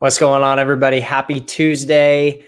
[0.00, 0.98] What's going on, everybody?
[0.98, 2.44] Happy Tuesday,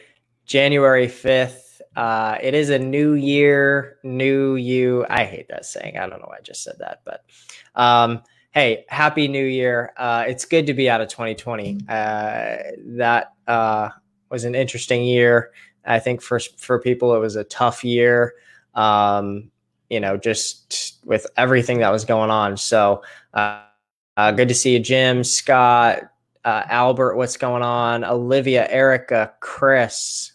[0.46, 1.80] January 5th.
[1.94, 5.06] Uh, it is a new year, new you.
[5.08, 5.96] I hate that saying.
[5.96, 7.24] I don't know why I just said that, but
[7.76, 9.92] um, hey, happy new year.
[9.96, 11.78] Uh, it's good to be out of 2020.
[11.88, 13.90] Uh, that uh,
[14.28, 15.52] was an interesting year.
[15.84, 18.34] I think for, for people, it was a tough year.
[18.74, 19.52] Um,
[19.88, 22.56] you know, just with everything that was going on.
[22.56, 23.04] So,
[23.34, 23.62] uh,
[24.16, 26.10] uh, good to see you, Jim, Scott,
[26.46, 28.04] uh, Albert, what's going on?
[28.04, 30.32] Olivia, Erica, Chris.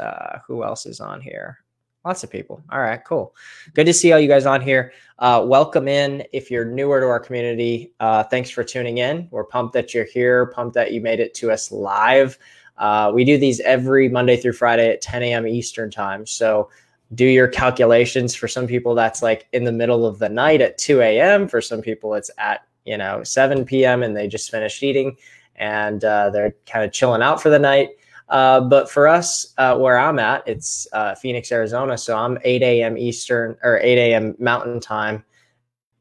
[0.00, 1.58] Uh, who else is on here?
[2.02, 2.62] Lots of people.
[2.72, 3.36] All right, cool.
[3.74, 4.92] Good to see all you guys on here.
[5.18, 6.24] Uh, welcome in.
[6.32, 9.28] If you're newer to our community, uh, thanks for tuning in.
[9.30, 12.38] We're pumped that you're here, pumped that you made it to us live.
[12.78, 15.46] Uh, we do these every Monday through Friday at 10 a.m.
[15.46, 16.24] Eastern time.
[16.26, 16.70] So
[17.14, 18.34] do your calculations.
[18.34, 21.48] For some people, that's like in the middle of the night at 2 a.m.
[21.48, 24.02] For some people, it's at you know 7 p.m.
[24.02, 25.16] and they just finished eating
[25.56, 27.90] and uh, they're kind of chilling out for the night.
[28.28, 31.96] Uh, but for us, uh, where I'm at, it's uh, Phoenix, Arizona.
[31.98, 32.96] So I'm 8 a.m.
[32.96, 34.34] Eastern or 8 a.m.
[34.38, 35.24] Mountain time.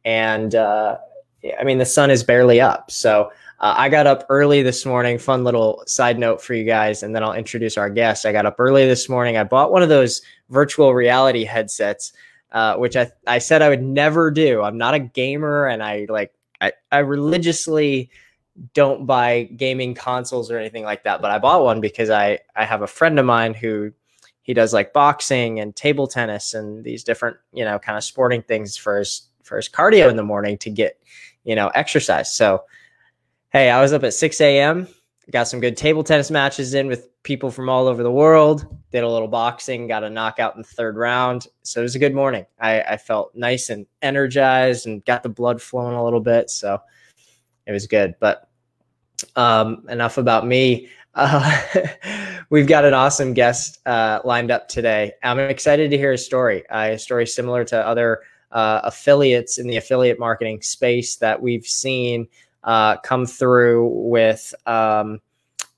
[0.06, 0.98] And uh,
[1.60, 2.92] I mean, the sun is barely up.
[2.92, 5.18] So uh, I got up early this morning.
[5.18, 7.04] Fun little side note for you guys.
[7.04, 8.26] And then I'll introduce our guest.
[8.26, 9.38] I got up early this morning.
[9.38, 12.14] I bought one of those virtual reality headsets,
[12.78, 14.62] which I, I said I would never do.
[14.62, 18.10] I'm not a gamer and I like, I, I religiously
[18.74, 22.66] don't buy gaming consoles or anything like that, but I bought one because I I
[22.66, 23.92] have a friend of mine who
[24.44, 28.44] he does like boxing and table tennis and these different you know kind of sporting
[28.44, 31.00] things for his for his cardio in the morning to get
[31.44, 32.34] you know exercise.
[32.34, 32.64] So
[33.52, 34.88] hey, I was up at 6 a.m.
[35.32, 38.68] Got some good table tennis matches in with people from all over the world.
[38.92, 41.48] Did a little boxing, got a knockout in the third round.
[41.62, 42.46] So it was a good morning.
[42.60, 46.50] I, I felt nice and energized and got the blood flowing a little bit.
[46.50, 46.80] So
[47.66, 48.16] it was good.
[48.20, 48.50] But
[49.36, 50.90] um, enough about me.
[51.16, 51.62] Uh,
[52.50, 55.14] we've got an awesome guest uh, lined up today.
[55.24, 56.68] I'm excited to hear his story.
[56.70, 61.66] Uh, a story similar to other uh, affiliates in the affiliate marketing space that we've
[61.66, 62.28] seen
[62.64, 65.20] uh, come through with um,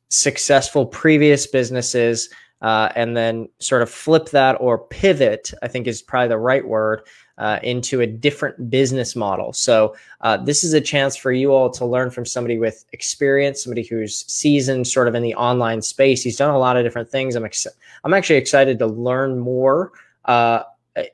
[0.09, 2.29] successful previous businesses.
[2.61, 6.65] Uh, and then sort of flip that or pivot, I think is probably the right
[6.65, 7.01] word,
[7.37, 9.51] uh, into a different business model.
[9.53, 13.63] So uh, this is a chance for you all to learn from somebody with experience,
[13.63, 16.23] somebody who's seasoned sort of in the online space.
[16.23, 17.35] He's done a lot of different things.
[17.35, 17.67] I'm ex-
[18.03, 19.91] I'm actually excited to learn more.
[20.25, 20.63] Uh,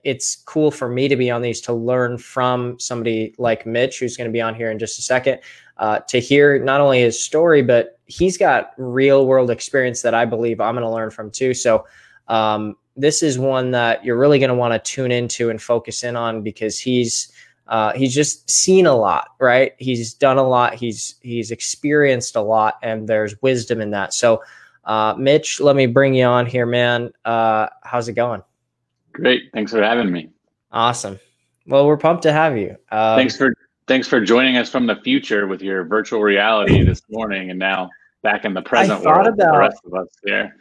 [0.04, 4.16] it's cool for me to be on these to learn from somebody like Mitch, who's
[4.16, 5.40] going to be on here in just a second,
[5.78, 10.26] uh, to hear not only his story, but he's got real world experience that I
[10.26, 11.56] believe I'm going to learn from too.
[11.56, 11.88] So
[12.28, 16.04] um, this is one that you're really going to want to tune into and focus
[16.04, 17.32] in on because he's
[17.68, 19.74] uh, he's just seen a lot, right?
[19.78, 20.76] He's done a lot.
[20.76, 24.14] He's he's experienced a lot, and there's wisdom in that.
[24.14, 24.44] So,
[24.86, 27.12] uh, Mitch, let me bring you on here, man.
[27.24, 28.44] Uh, how's it going?
[29.14, 29.44] Great.
[29.54, 30.30] Thanks for having me.
[30.72, 31.20] Awesome.
[31.66, 32.76] Well, we're pumped to have you.
[32.92, 33.54] Um, thanks for
[33.88, 37.90] thanks for joining us from the future with your virtual reality this morning, and now
[38.22, 39.28] back in the present I thought world.
[39.28, 40.56] About, the rest of us here.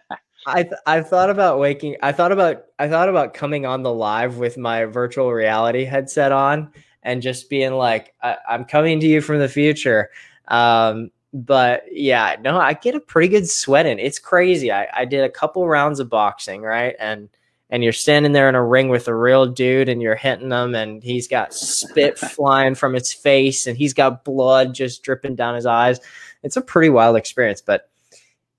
[0.46, 1.96] I th- I thought about waking.
[2.02, 6.32] I thought about I thought about coming on the live with my virtual reality headset
[6.32, 10.10] on and just being like, I- am coming to you from the future.
[10.48, 13.98] Um, but yeah, no, I get a pretty good sweat in.
[13.98, 14.72] It's crazy.
[14.72, 17.28] I, I did a couple rounds of boxing, right, and
[17.70, 20.74] and you're standing there in a ring with a real dude and you're hitting him
[20.74, 25.54] and he's got spit flying from his face and he's got blood just dripping down
[25.54, 26.00] his eyes.
[26.42, 27.88] It's a pretty wild experience, but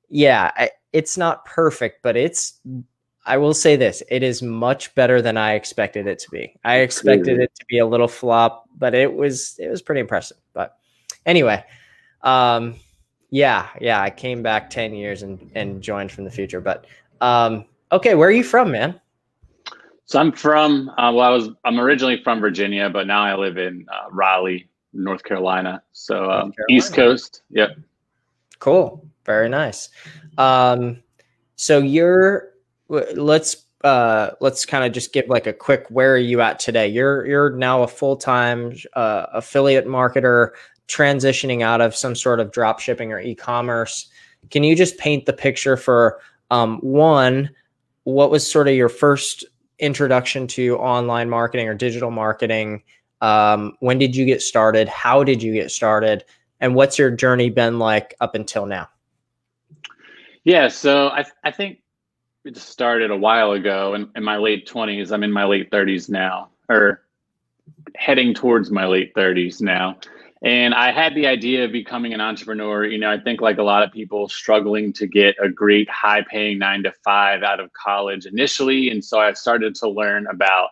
[0.07, 2.59] yeah, I, it's not perfect, but it's
[3.25, 6.55] I will say this, it is much better than I expected it to be.
[6.63, 10.37] I expected it to be a little flop, but it was it was pretty impressive.
[10.53, 10.77] But
[11.25, 11.63] anyway,
[12.23, 12.75] um
[13.29, 16.85] yeah, yeah, I came back 10 years and and joined from the future, but
[17.21, 18.99] um okay, where are you from, man?
[20.05, 23.57] So I'm from uh, well I was I'm originally from Virginia, but now I live
[23.57, 25.83] in uh, Raleigh, North Carolina.
[25.93, 26.65] So um, Carolina.
[26.69, 27.43] East Coast.
[27.51, 27.77] Yep.
[28.59, 29.07] Cool.
[29.25, 29.89] Very nice.
[30.37, 31.01] Um,
[31.55, 32.51] so you're
[32.89, 36.87] let's uh, let's kind of just give like a quick where are you at today?
[36.87, 40.51] You're you're now a full time uh, affiliate marketer
[40.87, 44.09] transitioning out of some sort of drop shipping or e-commerce.
[44.49, 46.19] Can you just paint the picture for
[46.49, 47.49] um, one?
[48.03, 49.45] What was sort of your first
[49.79, 52.83] introduction to online marketing or digital marketing?
[53.21, 54.87] Um, when did you get started?
[54.87, 56.25] How did you get started?
[56.59, 58.89] And what's your journey been like up until now?
[60.43, 61.79] Yeah, so I I think
[62.45, 65.11] it started a while ago in, in my late twenties.
[65.11, 67.03] I'm in my late thirties now, or
[67.95, 69.97] heading towards my late thirties now.
[70.43, 72.85] And I had the idea of becoming an entrepreneur.
[72.85, 76.23] You know, I think like a lot of people struggling to get a great high
[76.23, 78.89] paying nine to five out of college initially.
[78.89, 80.69] And so I started to learn about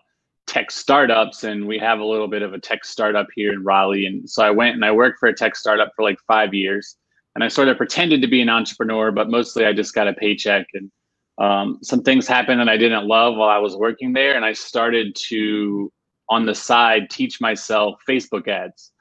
[0.48, 4.08] tech startups and we have a little bit of a tech startup here in Raleigh.
[4.08, 6.96] And so I went and I worked for a tech startup for like five years.
[7.36, 10.14] And I sort of pretended to be an entrepreneur, but mostly I just got a
[10.14, 10.68] paycheck.
[10.74, 10.92] And
[11.38, 14.36] um, some things happened that I didn't love while I was working there.
[14.36, 15.92] And I started to,
[16.30, 18.92] on the side, teach myself Facebook ads.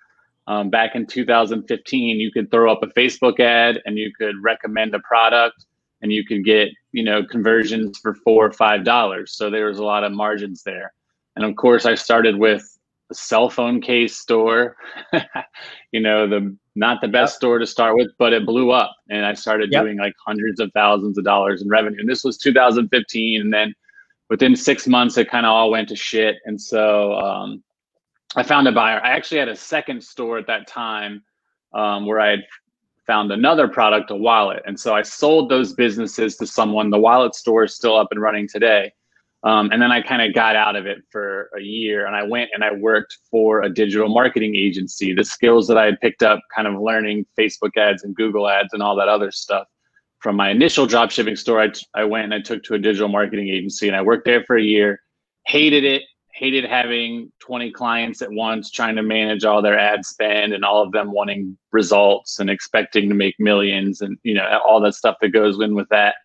[0.47, 4.95] Um, back in 2015, you could throw up a Facebook ad and you could recommend
[4.95, 5.67] a product
[6.01, 9.33] and you could get, you know, conversions for four or five dollars.
[9.37, 10.93] So there was a lot of margins there.
[11.37, 12.78] And of course, I started with
[13.11, 14.77] a cell phone case store,
[15.93, 17.37] you know, the not the best yep.
[17.37, 18.95] store to start with, but it blew up.
[19.11, 19.83] And I started yep.
[19.83, 21.99] doing like hundreds of thousands of dollars in revenue.
[22.01, 23.41] And this was 2015.
[23.41, 23.75] And then
[24.31, 26.37] within six months, it kind of all went to shit.
[26.45, 27.63] And so um,
[28.37, 29.01] I found a buyer.
[29.03, 31.25] I actually had a second store at that time
[31.73, 32.45] um, where I had
[33.07, 34.63] found another product, a wallet.
[34.67, 36.91] And so I sold those businesses to someone.
[36.91, 38.93] The wallet store is still up and running today.
[39.49, 42.23] Um, and then I kind of got out of it for a year and I
[42.23, 45.15] went and I worked for a digital marketing agency.
[45.15, 48.75] The skills that I had picked up kind of learning Facebook ads and Google ads
[48.75, 49.67] and all that other stuff.
[50.19, 53.09] From my initial drop shipping store, I, I went and I took to a digital
[53.09, 55.01] marketing agency and I worked there for a year,
[55.47, 56.03] hated it,
[56.35, 60.83] hated having 20 clients at once, trying to manage all their ad spend and all
[60.83, 65.17] of them wanting results and expecting to make millions and, you know, all that stuff
[65.23, 66.17] that goes in with that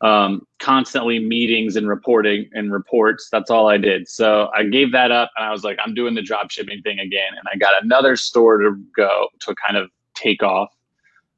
[0.00, 3.28] um, constantly meetings and reporting and reports.
[3.30, 4.08] That's all I did.
[4.08, 6.98] So I gave that up and I was like, I'm doing the drop shipping thing
[6.98, 7.32] again.
[7.38, 10.74] And I got another store to go to kind of take off.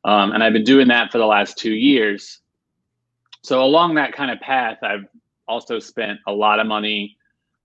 [0.05, 2.41] Um, and I've been doing that for the last two years.
[3.43, 5.06] So along that kind of path, I've
[5.47, 7.17] also spent a lot of money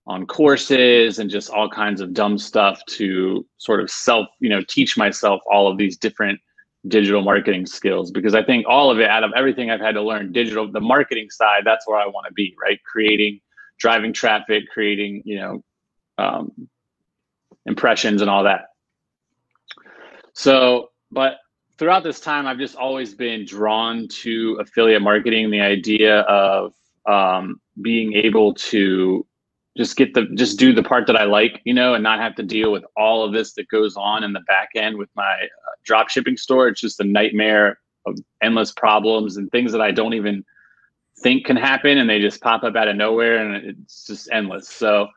[0.06, 4.62] on courses and just all kinds of dumb stuff to sort of self, you know,
[4.68, 6.40] teach myself all of these different
[6.88, 10.02] digital marketing skills because I think all of it out of everything I've had to
[10.02, 12.80] learn digital the marketing side that's where I want to be right?
[12.84, 13.40] Creating
[13.78, 15.64] driving traffic creating you know
[16.18, 16.68] um,
[17.66, 18.66] impressions and all that.
[20.32, 21.36] So but
[21.78, 26.72] throughout this time I've just always been drawn to affiliate marketing the idea of
[27.06, 29.24] um, being able to
[29.76, 32.34] just get the just do the part that I like, you know, and not have
[32.36, 35.32] to deal with all of this that goes on in the back end with my
[35.32, 36.68] uh, drop shipping store.
[36.68, 40.44] It's just a nightmare of endless problems and things that I don't even
[41.20, 44.68] think can happen, and they just pop up out of nowhere, and it's just endless.
[44.68, 45.08] So,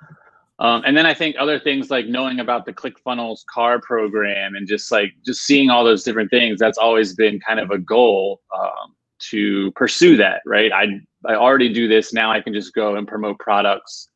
[0.60, 4.68] um, and then I think other things like knowing about the ClickFunnels car program and
[4.68, 6.60] just like just seeing all those different things.
[6.60, 8.96] That's always been kind of a goal um,
[9.32, 10.44] to pursue that.
[10.46, 10.72] Right?
[10.72, 12.32] I I already do this now.
[12.32, 14.10] I can just go and promote products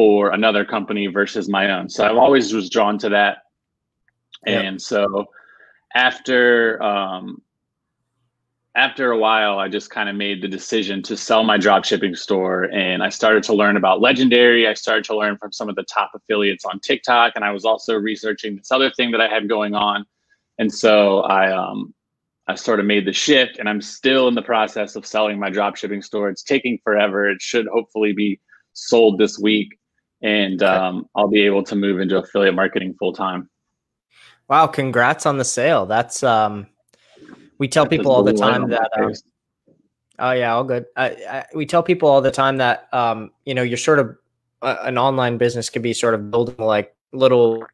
[0.00, 1.86] for another company versus my own.
[1.90, 3.42] So I've always was drawn to that.
[4.46, 4.64] Yep.
[4.64, 5.26] And so
[5.94, 7.42] after um,
[8.74, 12.14] after a while, I just kind of made the decision to sell my drop shipping
[12.14, 14.66] store and I started to learn about Legendary.
[14.66, 17.34] I started to learn from some of the top affiliates on TikTok.
[17.36, 20.06] And I was also researching this other thing that I had going on.
[20.58, 21.92] And so I um,
[22.48, 25.50] I sort of made the shift and I'm still in the process of selling my
[25.50, 26.30] drop shipping store.
[26.30, 27.28] It's taking forever.
[27.28, 28.40] It should hopefully be
[28.72, 29.76] sold this week
[30.22, 33.48] and um, I'll be able to move into affiliate marketing full time.
[34.48, 34.66] Wow!
[34.66, 35.86] Congrats on the sale.
[35.86, 36.66] That's um,
[37.58, 38.90] we tell That's people all the time that.
[38.98, 39.12] Um,
[40.18, 40.86] oh yeah, all good.
[40.96, 44.16] I, I, we tell people all the time that um, you know, you're sort of
[44.62, 47.64] uh, an online business could be sort of building like little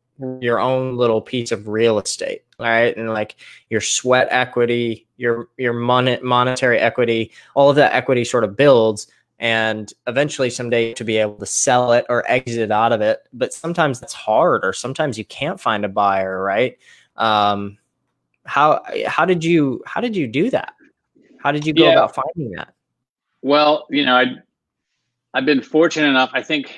[0.41, 2.97] your own little piece of real estate, right?
[2.97, 3.37] And like
[3.69, 9.09] your sweat equity, your your mon- monetary equity, all of that equity sort of builds
[9.39, 13.21] and eventually someday to be able to sell it or exit out of it.
[13.33, 16.79] But sometimes that's hard, or sometimes you can't find a buyer, right?
[17.17, 17.79] Um,
[18.45, 20.75] how how did you how did you do that?
[21.39, 21.93] How did you go yeah.
[21.93, 22.75] about finding that?
[23.43, 24.25] Well, you know, I
[25.35, 26.31] I've been fortunate enough.
[26.33, 26.75] I think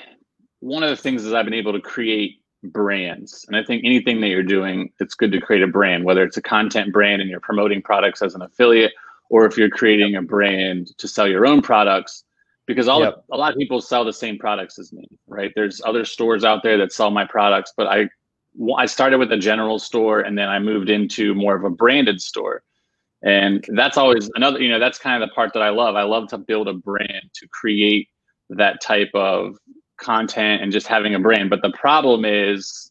[0.60, 4.20] one of the things is I've been able to create brands, and I think anything
[4.20, 7.30] that you're doing, it's good to create a brand, whether it's a content brand and
[7.30, 8.92] you're promoting products as an affiliate,
[9.30, 12.24] or if you're creating a brand to sell your own products
[12.68, 13.24] because all yep.
[13.32, 15.50] a lot of people sell the same products as me, right?
[15.56, 18.08] There's other stores out there that sell my products, but I
[18.76, 22.20] I started with a general store and then I moved into more of a branded
[22.20, 22.62] store.
[23.22, 25.96] And that's always another, you know, that's kind of the part that I love.
[25.96, 28.08] I love to build a brand to create
[28.50, 29.56] that type of
[29.96, 31.50] content and just having a brand.
[31.50, 32.90] But the problem is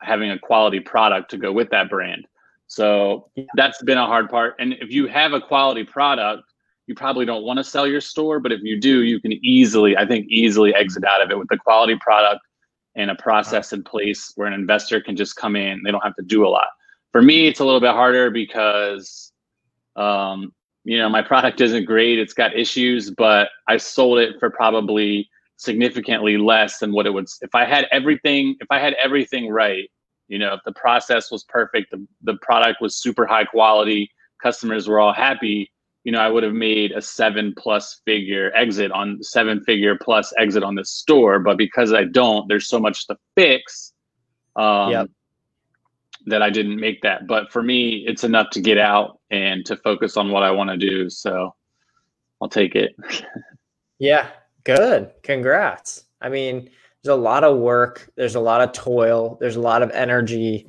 [0.00, 2.26] having a quality product to go with that brand.
[2.66, 4.54] So that's been a hard part.
[4.58, 6.51] And if you have a quality product,
[6.92, 9.96] you probably don't want to sell your store, but if you do, you can easily,
[9.96, 12.42] I think, easily exit out of it with the quality product
[12.94, 15.80] and a process in place where an investor can just come in.
[15.82, 16.66] They don't have to do a lot.
[17.10, 19.32] For me, it's a little bit harder because,
[19.96, 20.52] um,
[20.84, 22.18] you know, my product isn't great.
[22.18, 27.26] It's got issues, but I sold it for probably significantly less than what it would.
[27.40, 29.90] If I had everything, if I had everything right,
[30.28, 34.10] you know, if the process was perfect, the, the product was super high quality,
[34.42, 35.71] customers were all happy,
[36.04, 40.32] you know, I would have made a seven plus figure exit on seven figure plus
[40.38, 41.38] exit on the store.
[41.38, 43.92] But because I don't, there's so much to fix
[44.56, 45.10] um, yep.
[46.26, 47.26] that I didn't make that.
[47.26, 50.70] But for me, it's enough to get out and to focus on what I want
[50.70, 51.08] to do.
[51.08, 51.54] So
[52.40, 52.96] I'll take it.
[53.98, 54.28] yeah,
[54.64, 55.12] good.
[55.22, 56.04] Congrats.
[56.20, 56.68] I mean,
[57.02, 60.68] there's a lot of work, there's a lot of toil, there's a lot of energy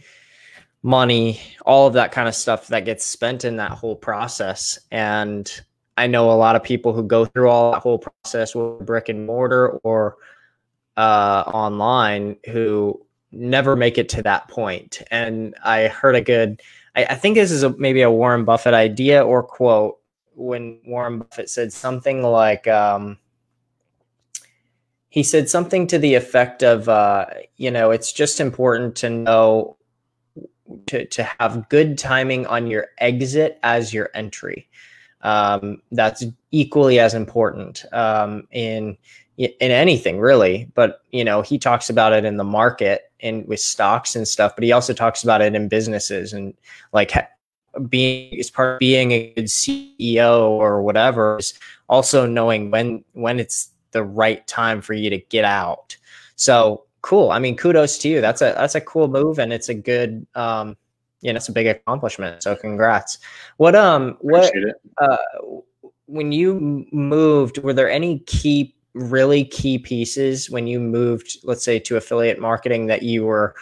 [0.84, 4.78] money, all of that kind of stuff that gets spent in that whole process.
[4.92, 5.50] And
[5.98, 9.10] I know a lot of people who go through all that whole process with brick
[9.10, 10.18] and mortar or
[10.98, 15.02] uh, online who never make it to that point.
[15.10, 16.62] And I heard a good,
[16.96, 20.00] I, I think this is a, maybe a Warren Buffett idea or quote
[20.36, 23.18] when Warren Buffett said something like, um,
[25.10, 29.78] he said something to the effect of, uh, you know, it's just important to know
[30.88, 34.68] to, to have good timing on your exit as your entry.
[35.22, 38.98] Um, that's equally as important um, in
[39.38, 40.70] in anything really.
[40.76, 44.54] But you know, he talks about it in the market and with stocks and stuff.
[44.56, 46.54] But he also talks about it in businesses and
[46.92, 47.14] like
[47.90, 51.54] being as part of being a good CEO or whatever is
[51.90, 55.96] also knowing when when it's the right time for you to get out.
[56.36, 57.30] So cool.
[57.30, 58.22] I mean, kudos to you.
[58.22, 60.76] That's a that's a cool move, and it's a good, um,
[61.22, 62.42] you know, it's a big accomplishment.
[62.42, 63.20] So congrats.
[63.58, 64.52] What um what
[64.98, 65.18] uh
[66.08, 71.80] when you moved, were there any key really key pieces when you moved, let's say,
[71.80, 73.54] to affiliate marketing that you were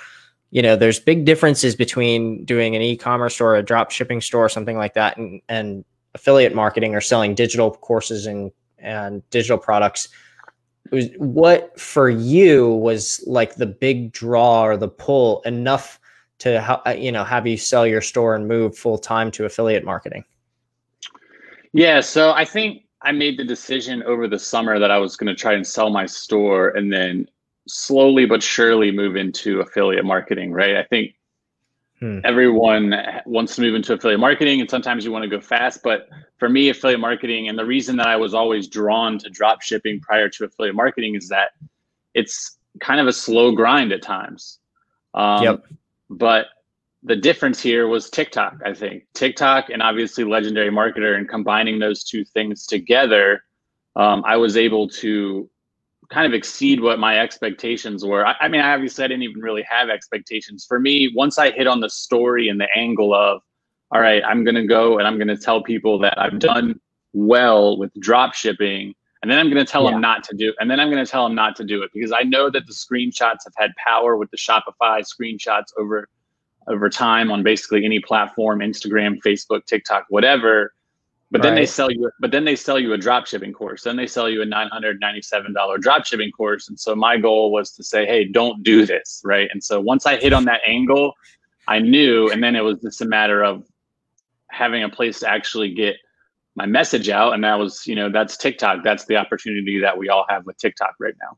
[0.51, 4.49] you know there's big differences between doing an e-commerce or a drop shipping store or
[4.49, 5.83] something like that and, and
[6.13, 10.09] affiliate marketing or selling digital courses and and digital products
[10.91, 15.99] was what for you was like the big draw or the pull enough
[16.39, 19.45] to ha- uh, you know have you sell your store and move full time to
[19.45, 20.23] affiliate marketing?
[21.73, 25.33] Yeah so i think i made the decision over the summer that i was going
[25.33, 27.27] to try and sell my store and then
[27.67, 30.75] slowly but surely move into affiliate marketing right?
[30.75, 31.15] I think
[32.01, 32.19] Hmm.
[32.23, 32.95] Everyone
[33.27, 35.81] wants to move into affiliate marketing, and sometimes you want to go fast.
[35.83, 39.61] But for me, affiliate marketing, and the reason that I was always drawn to drop
[39.61, 41.51] shipping prior to affiliate marketing is that
[42.15, 44.57] it's kind of a slow grind at times.
[45.13, 45.63] Um, yep.
[46.09, 46.47] But
[47.03, 49.05] the difference here was TikTok, I think.
[49.13, 53.43] TikTok and obviously Legendary Marketer, and combining those two things together,
[53.95, 55.47] um, I was able to
[56.11, 58.25] kind of exceed what my expectations were.
[58.25, 60.65] I, I, mean, I obviously I didn't even really have expectations.
[60.67, 63.41] For me, once I hit on the story and the angle of,
[63.91, 66.79] all right, I'm going to go and I'm going to tell people that I've done
[67.13, 69.91] well with drop shipping, and then I'm going to tell yeah.
[69.91, 71.91] them not to do, and then I'm going to tell them not to do it
[71.93, 76.07] because I know that the screenshots have had power with the Shopify screenshots over
[76.67, 80.73] over time on basically any platform, Instagram, Facebook, TikTok, whatever
[81.31, 81.47] but right.
[81.47, 83.83] then they sell you, but then they sell you a drop shipping course.
[83.83, 86.67] Then they sell you a nine hundred ninety-seven dollar drop shipping course.
[86.67, 89.49] And so my goal was to say, hey, don't do this, right?
[89.51, 91.13] And so once I hit on that angle,
[91.67, 93.63] I knew, and then it was just a matter of
[94.49, 95.95] having a place to actually get
[96.55, 98.83] my message out, and that was, you know, that's TikTok.
[98.83, 101.37] That's the opportunity that we all have with TikTok right now.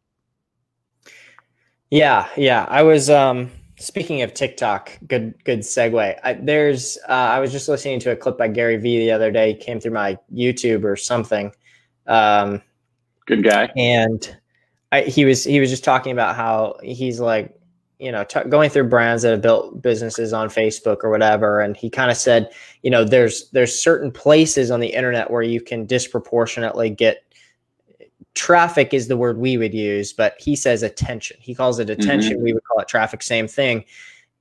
[1.91, 2.65] Yeah, yeah.
[2.67, 3.51] I was um
[3.83, 6.17] Speaking of TikTok, good good segue.
[6.23, 9.29] I, there's uh, I was just listening to a clip by Gary Vee the other
[9.29, 9.55] day.
[9.55, 11.51] Came through my YouTube or something.
[12.07, 12.61] Um,
[13.25, 13.69] good guy.
[13.75, 14.37] And
[14.93, 17.59] I, he was he was just talking about how he's like
[17.99, 21.75] you know t- going through brands that have built businesses on Facebook or whatever, and
[21.75, 22.51] he kind of said
[22.83, 27.32] you know there's there's certain places on the internet where you can disproportionately get
[28.35, 31.37] traffic is the word we would use, but he says attention.
[31.39, 32.35] He calls it attention.
[32.35, 32.43] Mm-hmm.
[32.43, 33.85] We would call it traffic, same thing,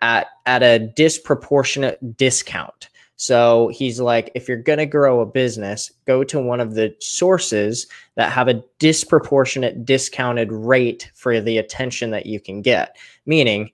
[0.01, 2.89] at at a disproportionate discount.
[3.17, 6.93] So he's like, if you're going to grow a business, go to one of the
[6.99, 12.97] sources that have a disproportionate discounted rate for the attention that you can get.
[13.25, 13.71] Meaning,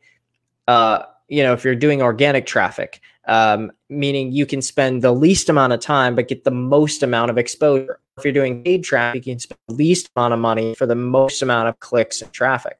[0.66, 5.48] uh, you know, if you're doing organic traffic, um, meaning you can spend the least
[5.48, 8.00] amount of time but get the most amount of exposure.
[8.18, 10.94] If you're doing paid traffic, you can spend the least amount of money for the
[10.94, 12.78] most amount of clicks and traffic.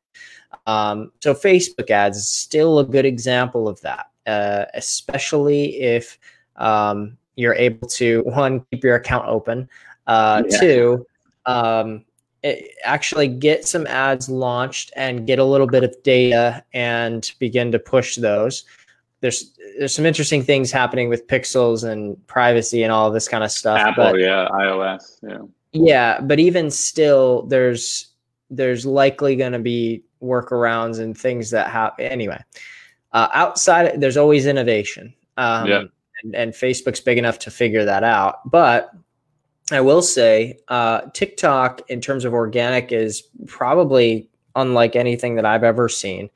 [0.67, 6.19] Um, so Facebook ads is still a good example of that, uh, especially if
[6.57, 9.69] um, you're able to one keep your account open,
[10.07, 10.61] uh, yeah.
[10.61, 11.07] two
[11.47, 12.05] um,
[12.45, 17.73] eh, actually get some ads launched and get a little bit of data and begin
[17.73, 18.65] to push those.
[19.21, 23.51] There's there's some interesting things happening with pixels and privacy and all this kind of
[23.51, 23.79] stuff.
[23.79, 25.39] Apple, but, yeah, iOS, yeah.
[25.73, 28.13] Yeah, but even still, there's
[28.51, 32.43] there's likely going to be workarounds and things that happen anyway.
[33.13, 35.15] Uh, outside, there's always innovation.
[35.37, 35.83] Um, yeah.
[36.23, 38.51] And, and, Facebook's big enough to figure that out.
[38.51, 38.91] But
[39.71, 45.63] I will say, uh, TikTok, in terms of organic, is probably unlike anything that I've
[45.63, 46.29] ever seen.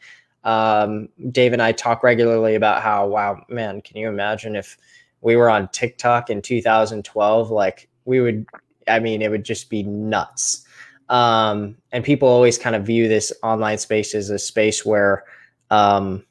[0.45, 4.77] Um, Dave and I talk regularly about how, wow, man, can you imagine if
[5.21, 7.51] we were on TikTok in 2012?
[7.51, 8.47] Like, we would,
[8.89, 10.65] I mean, it would just be nuts.
[11.09, 15.25] Um, and people always kind of view this online space as a space where,
[15.71, 16.25] um,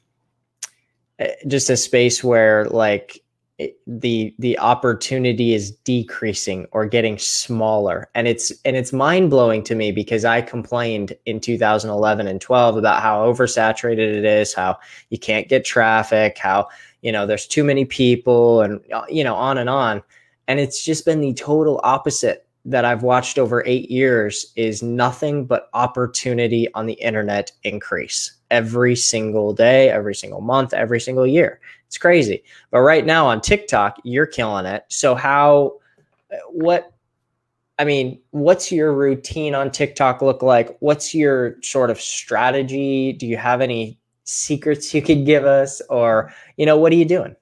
[1.18, 3.21] eh, just a space where like
[3.86, 9.92] the the opportunity is decreasing or getting smaller and it's and it's mind-blowing to me
[9.92, 14.78] because i complained in 2011 and 12 about how oversaturated it is how
[15.10, 16.68] you can't get traffic how
[17.02, 20.02] you know there's too many people and uh, you know on and on
[20.48, 25.46] and it's just been the total opposite that I've watched over eight years is nothing
[25.46, 31.60] but opportunity on the internet increase every single day, every single month, every single year.
[31.92, 32.42] It's crazy.
[32.70, 34.82] But right now on TikTok, you're killing it.
[34.88, 35.74] So, how,
[36.48, 36.90] what,
[37.78, 40.74] I mean, what's your routine on TikTok look like?
[40.80, 43.12] What's your sort of strategy?
[43.12, 45.82] Do you have any secrets you could give us?
[45.90, 47.36] Or, you know, what are you doing?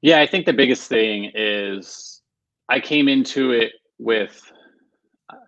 [0.00, 2.22] Yeah, I think the biggest thing is
[2.68, 4.52] I came into it with,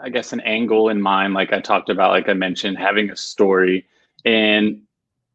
[0.01, 1.35] I guess, an angle in mind.
[1.35, 3.87] Like I talked about, like I mentioned, having a story.
[4.25, 4.83] And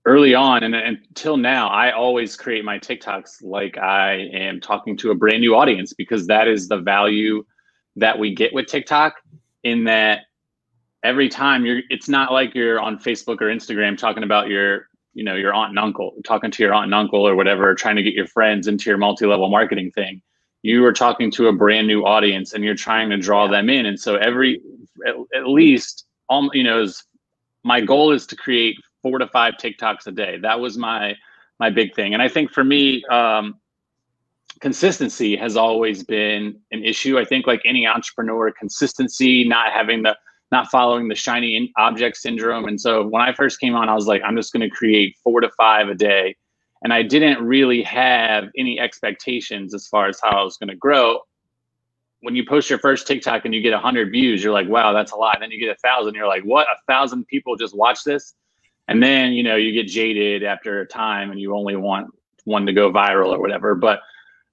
[0.09, 5.11] early on and, until now, I always create my TikToks like I am talking to
[5.11, 7.45] a brand new audience because that is the value
[7.95, 9.13] that we get with TikTok.
[9.63, 10.21] In that
[11.03, 15.23] every time you're, it's not like you're on Facebook or Instagram talking about your you
[15.23, 18.03] know your aunt and uncle talking to your aunt and uncle or whatever trying to
[18.03, 20.21] get your friends into your multi-level marketing thing
[20.61, 23.87] you are talking to a brand new audience and you're trying to draw them in
[23.87, 24.61] and so every
[25.07, 27.03] at, at least um, you know is
[27.63, 31.15] my goal is to create four to five tiktoks a day that was my
[31.59, 33.55] my big thing and i think for me um,
[34.59, 40.15] consistency has always been an issue i think like any entrepreneur consistency not having the
[40.51, 44.07] not following the shiny object syndrome and so when i first came on i was
[44.07, 46.35] like i'm just going to create four to five a day
[46.83, 50.75] and I didn't really have any expectations as far as how I was going to
[50.75, 51.19] grow.
[52.21, 55.11] When you post your first TikTok and you get 100 views, you're like, wow, that's
[55.11, 55.35] a lot.
[55.35, 56.67] And then you get a thousand, you're like, what?
[56.67, 58.33] A thousand people just watch this?
[58.89, 62.07] And then, you know, you get jaded after a time and you only want
[62.45, 63.75] one to go viral or whatever.
[63.75, 64.01] But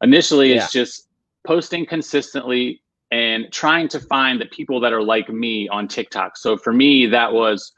[0.03, 0.63] initially, yeah.
[0.63, 1.09] it's just
[1.47, 6.37] posting consistently and trying to find the people that are like me on TikTok.
[6.37, 7.73] So for me, that was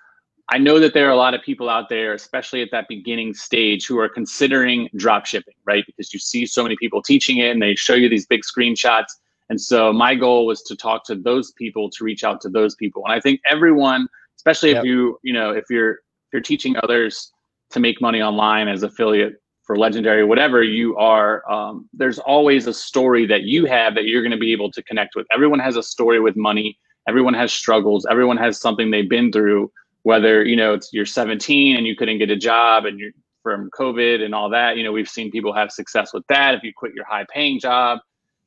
[0.50, 3.34] I know that there are a lot of people out there, especially at that beginning
[3.34, 5.84] stage, who are considering drop shipping, right?
[5.86, 9.12] Because you see so many people teaching it and they show you these big screenshots.
[9.50, 12.74] And so my goal was to talk to those people, to reach out to those
[12.74, 13.04] people.
[13.04, 14.78] And I think everyone, especially yep.
[14.78, 15.98] if you, you know, if you're
[16.32, 17.32] you're teaching others
[17.70, 22.72] to make money online as affiliate for legendary whatever you are um, there's always a
[22.72, 25.26] story that you have that you're going to be able to connect with.
[25.32, 26.78] Everyone has a story with money.
[27.06, 28.06] Everyone has struggles.
[28.10, 29.70] Everyone has something they've been through
[30.04, 33.10] whether you know it's you're 17 and you couldn't get a job and you're
[33.42, 36.54] from covid and all that you know we've seen people have success with that.
[36.54, 37.98] If you quit your high paying job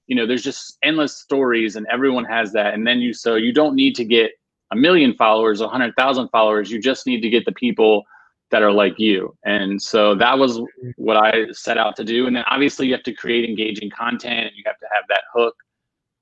[0.08, 2.74] you know there's just endless stories and everyone has that.
[2.74, 4.32] And then you so you don't need to get
[4.72, 8.04] a million followers a hundred thousand followers you just need to get the people
[8.52, 9.36] that are like you.
[9.44, 10.60] And so that was
[10.98, 12.28] what i set out to do.
[12.28, 15.24] And then obviously you have to create engaging content and you have to have that
[15.34, 15.56] hook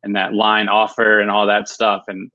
[0.04, 2.06] and that line offer and all that stuff.
[2.08, 2.32] And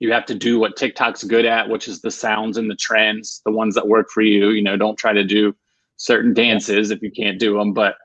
[0.00, 3.42] you have to do what TikTok's good at, which is the sounds and the trends,
[3.44, 4.50] the ones that work for you.
[4.50, 5.54] You know, don't try to do
[5.96, 7.96] certain dances if you can't do them, but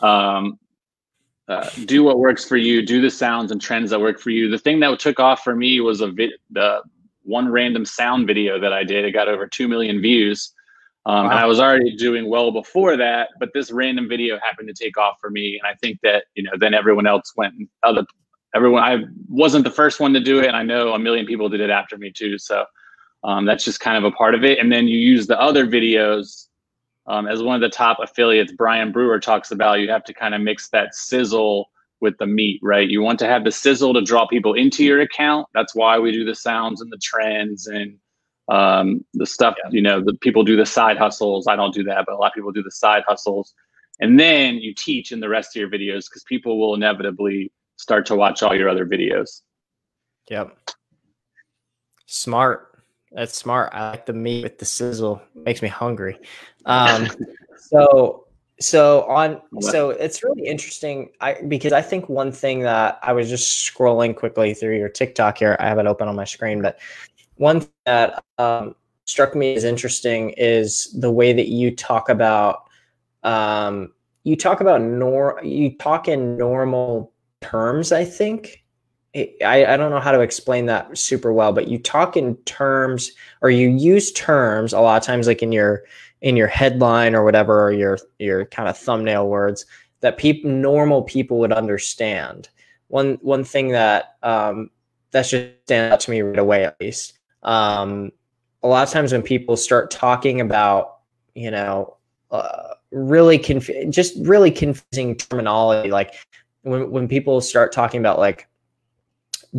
[0.00, 0.58] um,
[1.48, 2.84] uh, do what works for you.
[2.84, 4.50] Do the sounds and trends that work for you.
[4.50, 6.82] The thing that took off for me was a vid- the
[7.22, 9.04] one random sound video that I did.
[9.04, 10.52] It got over two million views.
[11.06, 11.30] Um, wow.
[11.30, 14.96] And I was already doing well before that, but this random video happened to take
[14.96, 15.58] off for me.
[15.62, 18.04] And I think that, you know, then everyone else went, other
[18.54, 21.48] everyone i wasn't the first one to do it and i know a million people
[21.48, 22.64] did it after me too so
[23.24, 25.66] um, that's just kind of a part of it and then you use the other
[25.66, 26.46] videos
[27.06, 30.34] um, as one of the top affiliates brian brewer talks about you have to kind
[30.34, 34.02] of mix that sizzle with the meat right you want to have the sizzle to
[34.02, 37.96] draw people into your account that's why we do the sounds and the trends and
[38.48, 39.70] um, the stuff yeah.
[39.70, 42.26] you know the people do the side hustles i don't do that but a lot
[42.26, 43.54] of people do the side hustles
[44.00, 48.06] and then you teach in the rest of your videos because people will inevitably start
[48.06, 49.42] to watch all your other videos.
[50.30, 50.56] Yep.
[52.06, 52.73] Smart.
[53.14, 53.70] That's smart.
[53.72, 55.22] I like the meat with the sizzle.
[55.34, 56.18] Makes me hungry.
[56.66, 57.08] Um,
[57.58, 58.24] so
[58.58, 63.28] so on so it's really interesting I because I think one thing that I was
[63.28, 65.58] just scrolling quickly through your TikTok here.
[65.60, 66.78] I have it open on my screen, but
[67.34, 72.64] one thing that um, struck me as interesting is the way that you talk about
[73.24, 77.92] um, you talk about nor you talk in normal terms.
[77.92, 78.63] I think
[79.14, 83.12] I, I don't know how to explain that super well, but you talk in terms
[83.42, 85.84] or you use terms a lot of times, like in your
[86.20, 89.66] in your headline or whatever, or your your kind of thumbnail words
[90.00, 92.48] that people normal people would understand.
[92.88, 94.70] One one thing that um,
[95.12, 97.18] that's just stand out to me right away, at least.
[97.44, 98.10] Um,
[98.62, 100.98] a lot of times when people start talking about,
[101.34, 101.96] you know,
[102.30, 106.14] uh, really conf- just really confusing terminology, like
[106.62, 108.48] when when people start talking about like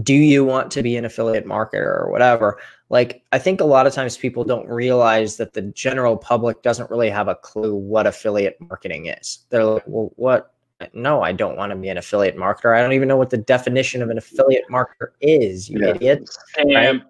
[0.01, 2.59] do you want to be an affiliate marketer or whatever?
[2.89, 6.89] Like i think a lot of times people don't realize that the general public doesn't
[6.89, 9.39] really have a clue what affiliate marketing is.
[9.49, 10.51] They're like well what?
[10.93, 12.77] No i don't want to be an affiliate marketer.
[12.77, 15.95] I don't even know what the definition of an affiliate marketer is you yeah.
[15.95, 16.29] idiot.
[16.57, 17.01] Right?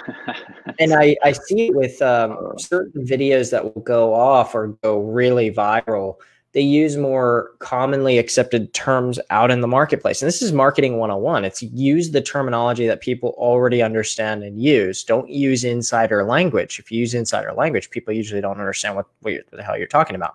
[0.78, 5.00] and I, I see it with um, certain videos that will go off or go
[5.00, 6.16] really viral
[6.52, 10.20] they use more commonly accepted terms out in the marketplace.
[10.20, 11.44] And this is marketing 101.
[11.44, 15.02] It's use the terminology that people already understand and use.
[15.02, 16.78] Don't use insider language.
[16.78, 20.14] If you use insider language, people usually don't understand what, what the hell you're talking
[20.14, 20.34] about.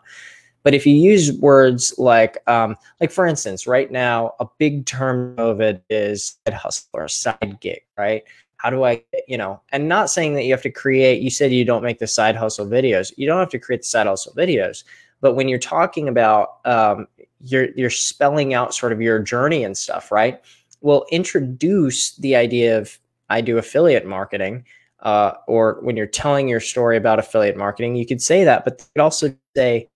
[0.64, 5.36] But if you use words like, um, like for instance, right now, a big term
[5.38, 8.24] of it is side hustle or side gig, right?
[8.58, 11.52] How do I, you know, and not saying that you have to create, you said
[11.52, 13.14] you don't make the side hustle videos.
[13.18, 14.84] You don't have to create the side hustle videos
[15.22, 17.08] but when you're talking about um,
[17.42, 20.42] you're you're spelling out sort of your journey and stuff, right?
[20.82, 22.98] Well, introduce the idea of
[23.30, 24.66] I do affiliate marketing,
[25.02, 28.80] uh, or when you're telling your story about affiliate marketing, you could say that, but
[28.80, 29.90] you could also say,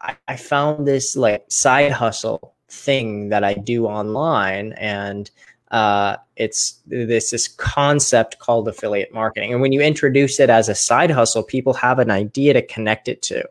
[0.00, 5.30] I, I found this like side hustle thing that I do online, and
[5.70, 9.52] uh, it's this this concept called affiliate marketing.
[9.52, 13.08] And when you introduce it as a side hustle, people have an idea to connect
[13.08, 13.44] it to.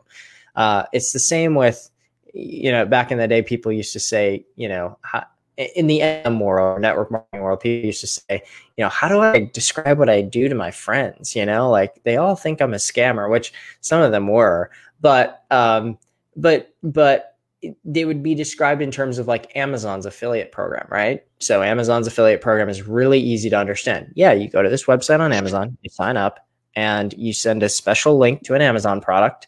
[0.58, 1.88] Uh, it's the same with,
[2.34, 5.24] you know, back in the day, people used to say, you know, how,
[5.56, 8.42] in the M world, network marketing world, people used to say,
[8.76, 11.36] you know, how do I describe what I do to my friends?
[11.36, 15.44] You know, like they all think I'm a scammer, which some of them were, but,
[15.52, 15.96] um,
[16.36, 17.36] but, but
[17.84, 21.24] they would be described in terms of like Amazon's affiliate program, right?
[21.38, 24.12] So Amazon's affiliate program is really easy to understand.
[24.16, 26.44] Yeah, you go to this website on Amazon, you sign up,
[26.74, 29.46] and you send a special link to an Amazon product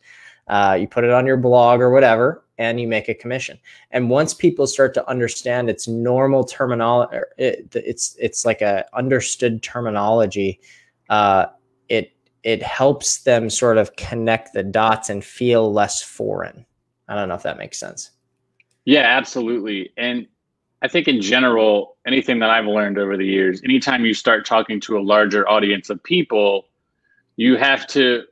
[0.50, 3.56] uh, you put it on your blog or whatever, and you make a commission.
[3.92, 9.62] And once people start to understand its normal terminology, it, it's it's like a understood
[9.62, 10.60] terminology.
[11.08, 11.46] Uh,
[11.88, 16.66] it it helps them sort of connect the dots and feel less foreign.
[17.06, 18.10] I don't know if that makes sense.
[18.84, 19.92] Yeah, absolutely.
[19.96, 20.26] And
[20.82, 24.80] I think in general, anything that I've learned over the years, anytime you start talking
[24.80, 26.66] to a larger audience of people,
[27.36, 28.24] you have to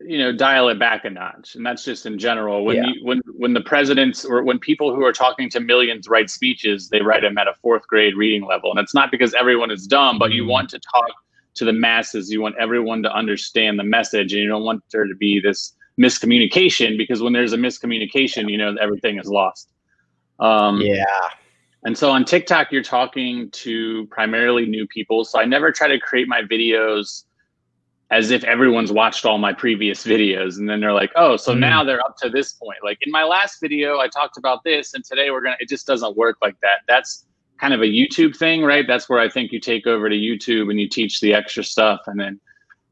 [0.00, 1.54] you know dial it back a notch.
[1.54, 2.64] And that's just in general.
[2.64, 2.86] When yeah.
[2.86, 6.88] you when when the presidents or when people who are talking to millions write speeches
[6.88, 8.70] they write them at a fourth grade reading level.
[8.70, 10.52] And it's not because everyone is dumb but you mm-hmm.
[10.52, 11.10] want to talk
[11.54, 12.30] to the masses.
[12.30, 15.74] You want everyone to understand the message and you don't want there to be this
[16.00, 19.72] miscommunication because when there's a miscommunication you know everything is lost.
[20.38, 21.04] Um, yeah.
[21.84, 25.24] and so on tiktok you're talking to primarily new people.
[25.24, 27.24] So i never try to create my videos
[28.10, 30.58] as if everyone's watched all my previous videos.
[30.58, 31.58] And then they're like oh so mm.
[31.58, 32.78] now they're up to this point.
[32.82, 35.86] Like in my last video i talked about this and today we're gonna it just
[35.86, 36.80] doesn't work like that.
[36.86, 37.26] That's
[37.58, 38.86] kind of a youtube thing right?
[38.86, 42.00] That's where i think you take over to youtube and you teach the extra stuff.
[42.06, 42.40] And then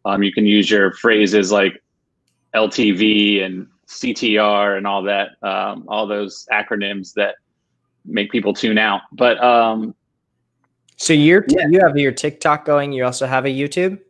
[0.04, 1.82] um, you can use your phrases like
[2.54, 7.36] ltv and ctr and all that um, all those acronyms that
[8.04, 9.02] make people tune out.
[9.12, 9.94] But um
[10.96, 11.66] so you're yeah.
[11.68, 14.00] you have your tiktok going you also have a youtube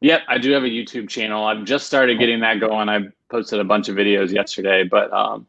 [0.00, 1.44] Yep, I do have a YouTube channel.
[1.44, 2.88] I've just started getting that going.
[2.88, 5.46] I posted a bunch of videos yesterday, but um,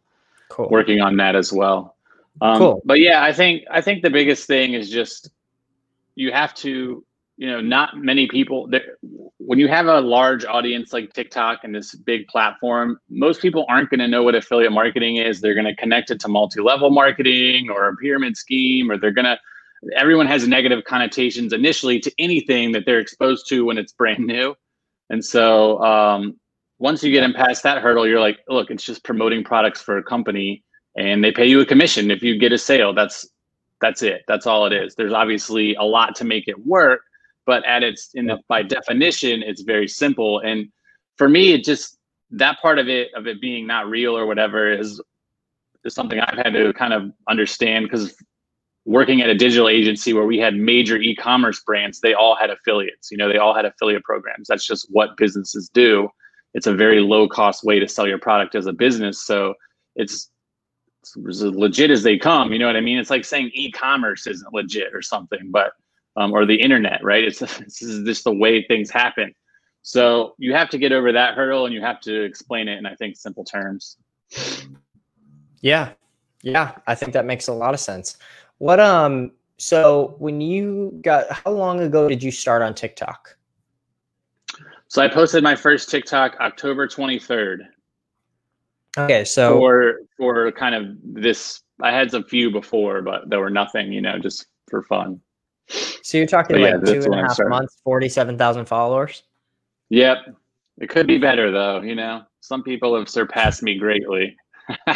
[0.49, 0.69] cool.
[0.69, 1.95] working on that as well.
[2.41, 2.81] Um, cool.
[2.85, 5.29] But yeah, I think I think the biggest thing is just
[6.15, 7.03] you have to,
[7.37, 8.69] you know, not many people.
[9.37, 13.89] When you have a large audience like TikTok and this big platform, most people aren't
[13.89, 15.39] going to know what affiliate marketing is.
[15.39, 19.25] They're going to connect it to multi-level marketing or a pyramid scheme, or they're going
[19.25, 19.39] to
[19.95, 24.55] everyone has negative connotations initially to anything that they're exposed to when it's brand new.
[25.09, 26.39] And so um,
[26.79, 29.97] once you get in past that hurdle, you're like, look, it's just promoting products for
[29.97, 30.63] a company
[30.95, 32.93] and they pay you a commission if you get a sale.
[32.93, 33.27] That's
[33.81, 34.21] that's it.
[34.27, 34.93] That's all it is.
[34.95, 37.01] There's obviously a lot to make it work,
[37.45, 40.39] but at its in the, by definition, it's very simple.
[40.39, 40.69] And
[41.17, 41.97] for me, it just
[42.31, 45.01] that part of it of it being not real or whatever is
[45.83, 48.15] is something I've had to kind of understand because
[48.85, 53.11] working at a digital agency where we had major e-commerce brands, they all had affiliates.
[53.11, 54.47] You know, they all had affiliate programs.
[54.47, 56.09] That's just what businesses do.
[56.53, 59.23] It's a very low cost way to sell your product as a business.
[59.23, 59.53] So
[59.95, 60.29] it's,
[61.01, 62.51] it's as legit as they come.
[62.51, 62.97] You know what I mean?
[62.97, 65.73] It's like saying e-commerce isn't legit or something, but
[66.17, 67.23] um, or the internet, right?
[67.23, 69.33] It's this is just the way things happen.
[69.83, 72.85] So you have to get over that hurdle and you have to explain it in
[72.85, 73.97] I think simple terms.
[75.61, 75.93] Yeah.
[76.43, 78.17] Yeah, I think that makes a lot of sense.
[78.61, 83.35] What um so when you got how long ago did you start on TikTok?
[84.87, 87.61] So I posted my first TikTok October 23rd.
[88.99, 93.49] Okay, so for for kind of this I had some few before, but there were
[93.49, 95.19] nothing, you know, just for fun.
[96.03, 99.23] So you're talking but like yeah, two and a half months, forty-seven thousand followers.
[99.89, 100.35] Yep,
[100.77, 101.81] it could be better though.
[101.81, 104.37] You know, some people have surpassed me greatly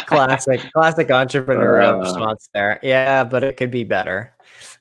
[0.06, 2.78] classic, classic entrepreneur uh, response there.
[2.82, 4.34] Yeah, but it could be better.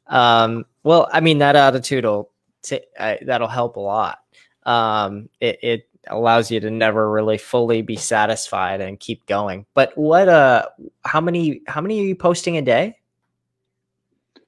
[0.07, 2.31] Um, well, I mean, that attitude will
[2.61, 4.19] t- uh, that'll help a lot.
[4.63, 9.65] Um, it, it allows you to never really fully be satisfied and keep going.
[9.73, 10.67] But what uh
[11.03, 12.97] how many how many are you posting a day?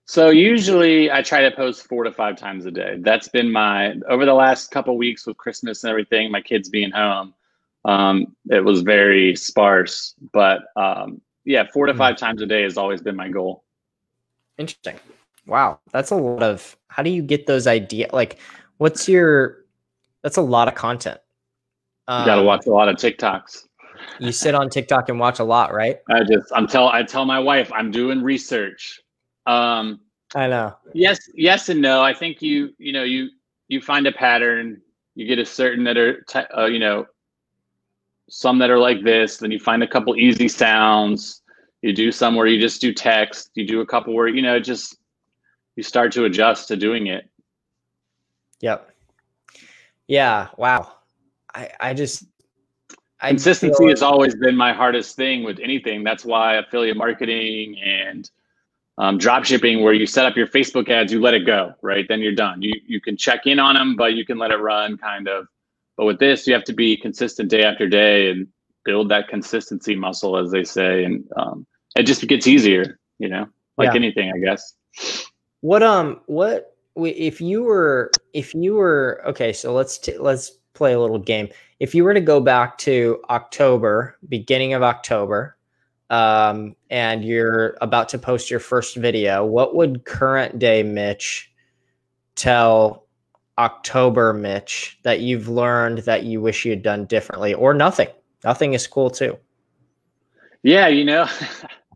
[0.05, 2.95] So usually I try to post 4 to 5 times a day.
[2.99, 6.91] That's been my over the last couple weeks with Christmas and everything, my kids being
[6.91, 7.33] home
[7.85, 10.15] um, it was very sparse.
[10.33, 11.97] But um, yeah, four to hmm.
[11.97, 13.63] five times a day has always been my goal.
[14.57, 14.99] Interesting.
[15.45, 16.75] Wow, that's a lot of.
[16.89, 18.11] How do you get those ideas?
[18.11, 18.39] Like,
[18.77, 19.65] what's your?
[20.23, 21.19] That's a lot of content.
[22.07, 23.67] Um, you got to watch a lot of TikToks.
[24.19, 25.99] You sit on TikTok and watch a lot, right?
[26.09, 28.99] I just I'm tell I tell my wife I'm doing research.
[29.45, 30.01] Um,
[30.35, 30.75] I know.
[30.93, 32.01] Yes, yes, and no.
[32.01, 33.29] I think you you know you
[33.67, 34.81] you find a pattern.
[35.15, 36.23] You get a certain that are
[36.57, 37.05] uh, you know
[38.29, 39.37] some that are like this.
[39.37, 41.41] Then you find a couple easy sounds.
[41.81, 43.51] You do some where you just do text.
[43.55, 44.97] You do a couple where you know just
[45.75, 47.29] you start to adjust to doing it.
[48.61, 48.89] Yep.
[50.07, 50.47] Yeah.
[50.57, 50.93] Wow.
[51.53, 52.25] I I just
[53.19, 53.89] I consistency feel...
[53.89, 56.03] has always been my hardest thing with anything.
[56.03, 58.29] That's why affiliate marketing and
[58.99, 62.07] um, drop shipping, where you set up your Facebook ads, you let it go, right?
[62.07, 62.61] Then you're done.
[62.61, 65.47] You you can check in on them, but you can let it run kind of.
[65.97, 68.47] But with this, you have to be consistent day after day and
[68.85, 72.99] build that consistency muscle, as they say, and um, it just gets easier.
[73.19, 73.95] You know, like yeah.
[73.95, 74.73] anything, I guess.
[75.61, 79.51] What um what if you were if you were okay?
[79.53, 81.49] So let's t- let's play a little game.
[81.79, 85.57] If you were to go back to October, beginning of October,
[86.11, 91.51] um, and you're about to post your first video, what would current day Mitch
[92.35, 93.06] tell
[93.57, 98.07] October, Mitch, that you've learned that you wish you had done differently, or nothing?
[98.43, 99.37] Nothing is cool too.
[100.63, 101.27] Yeah, you know,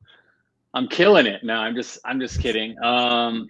[0.74, 1.44] I'm killing it.
[1.44, 2.82] No, I'm just, I'm just kidding.
[2.84, 3.50] Um,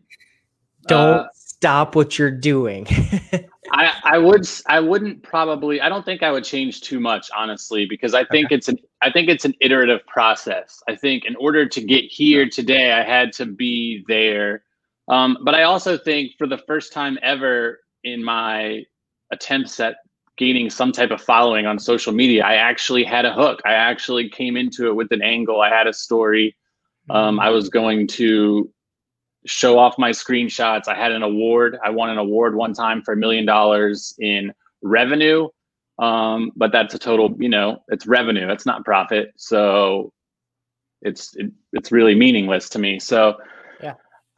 [0.88, 2.88] Don't uh, stop what you're doing.
[3.72, 5.80] I, I would, I wouldn't probably.
[5.80, 8.56] I don't think I would change too much, honestly, because I think okay.
[8.56, 10.82] it's an, I think it's an iterative process.
[10.90, 14.64] I think in order to get here today, I had to be there.
[15.08, 18.84] Um, but I also think for the first time ever, in my
[19.32, 19.98] attempts at
[20.38, 23.62] gaining some type of following on social media, I actually had a hook.
[23.66, 25.62] I actually came into it with an angle.
[25.62, 26.56] I had a story.
[27.10, 28.72] Um, I was going to
[29.46, 30.88] show off my screenshots.
[30.88, 31.78] I had an award.
[31.84, 35.48] I won an award one time for a million dollars in revenue.
[36.00, 38.50] Um, but that's a total, you know, it's revenue.
[38.50, 39.34] It's not profit.
[39.36, 40.12] So
[41.02, 43.00] it's it, it's really meaningless to me.
[43.00, 43.38] So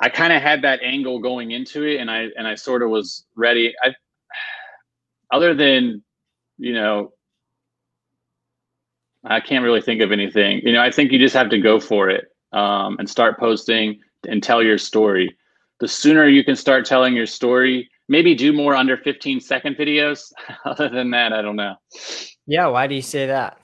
[0.03, 2.89] I kind of had that angle going into it, and I and I sort of
[2.89, 3.73] was ready.
[3.81, 3.95] I,
[5.31, 6.03] other than,
[6.57, 7.13] you know,
[9.23, 10.59] I can't really think of anything.
[10.61, 14.01] You know, I think you just have to go for it um, and start posting
[14.27, 15.37] and tell your story.
[15.79, 20.33] The sooner you can start telling your story, maybe do more under 15 second videos.
[20.65, 21.75] Other than that, I don't know.
[22.45, 23.57] Yeah, why do you say that?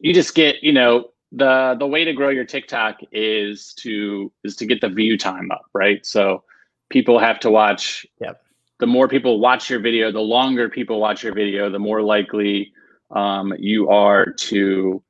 [0.00, 4.56] You just get, you know, the the way to grow your TikTok is to is
[4.56, 6.04] to get the view time up, right?
[6.04, 6.44] So
[6.90, 8.06] people have to watch.
[8.20, 8.40] Yep.
[8.80, 12.72] The more people watch your video, the longer people watch your video, the more likely
[13.10, 15.02] um, you are to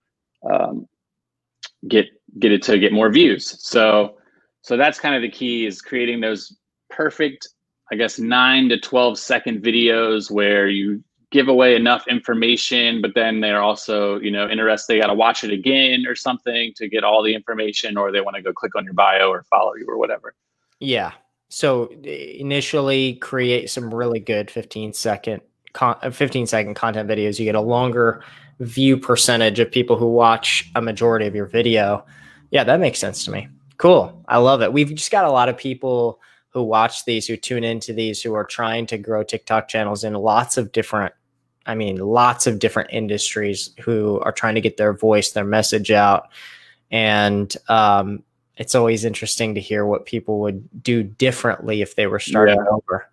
[0.50, 0.88] um,
[1.86, 2.06] get
[2.38, 3.62] get it to get more views.
[3.62, 4.16] So
[4.62, 6.56] so that's kind of the key is creating those
[6.90, 7.48] perfect,
[7.92, 13.40] I guess, nine to twelve second videos where you give away enough information, but then
[13.40, 14.94] they're also, you know, interested.
[14.94, 18.20] They got to watch it again or something to get all the information, or they
[18.20, 20.34] want to go click on your bio or follow you or whatever.
[20.80, 21.12] Yeah.
[21.50, 27.38] so initially create some really good 15 second con- uh, 15 second content videos.
[27.38, 28.22] You get a longer
[28.60, 32.04] view percentage of people who watch a majority of your video.
[32.50, 33.48] Yeah, that makes sense to me.
[33.76, 34.24] Cool.
[34.28, 34.72] I love it.
[34.72, 36.20] We've just got a lot of people
[36.58, 40.14] who watch these, who tune into these, who are trying to grow TikTok channels in
[40.14, 41.14] lots of different,
[41.66, 45.92] I mean, lots of different industries who are trying to get their voice, their message
[45.92, 46.30] out.
[46.90, 48.24] And um,
[48.56, 52.70] it's always interesting to hear what people would do differently if they were starting yeah.
[52.70, 53.08] over.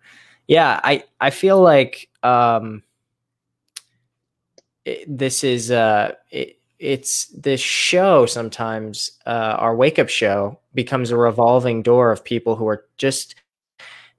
[0.48, 2.82] Yeah, I, I feel like um,
[4.84, 11.10] it, this is uh, it, it's this show sometimes uh, our wake up show becomes
[11.10, 13.34] a revolving door of people who are just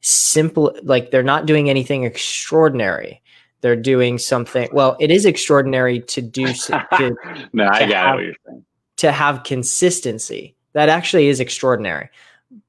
[0.02, 3.22] simple like they're not doing anything extraordinary.
[3.62, 7.16] They're doing something well it is extraordinary to do to,
[7.54, 8.66] no i got have, what you're saying.
[8.98, 10.56] to have consistency.
[10.74, 12.10] That actually is extraordinary.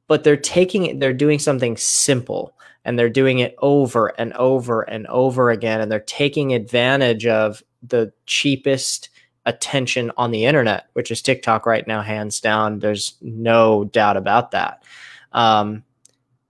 [0.07, 4.83] But they're taking it they're doing something simple and they're doing it over and over
[4.83, 9.11] and over again and they're taking advantage of the cheapest
[9.49, 12.81] attention on the internet, which is TikTok right now, hands down.
[12.81, 14.85] There's no doubt about that.
[15.33, 15.85] Um,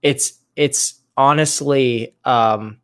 [0.01, 2.77] it's it's honestly um,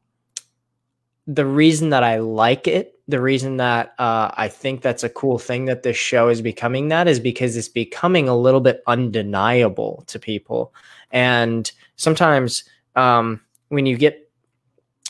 [1.28, 2.94] the reason that I like it.
[3.08, 6.88] The reason that uh, I think that's a cool thing that this show is becoming
[6.88, 10.74] that is because it's becoming a little bit undeniable to people,
[11.12, 12.64] and sometimes
[12.96, 14.32] um, when you get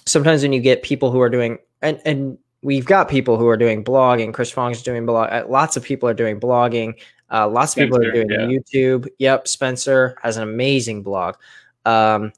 [0.05, 3.57] sometimes when you get people who are doing and and we've got people who are
[3.57, 4.33] doing blogging.
[4.33, 5.31] Chris Fong's doing blog.
[5.31, 6.95] Uh, lots of people are doing blogging.
[7.31, 8.39] Uh, lots of people are doing yeah.
[8.39, 9.07] YouTube.
[9.19, 11.35] Yep, Spencer has an amazing blog.
[11.85, 12.33] Um,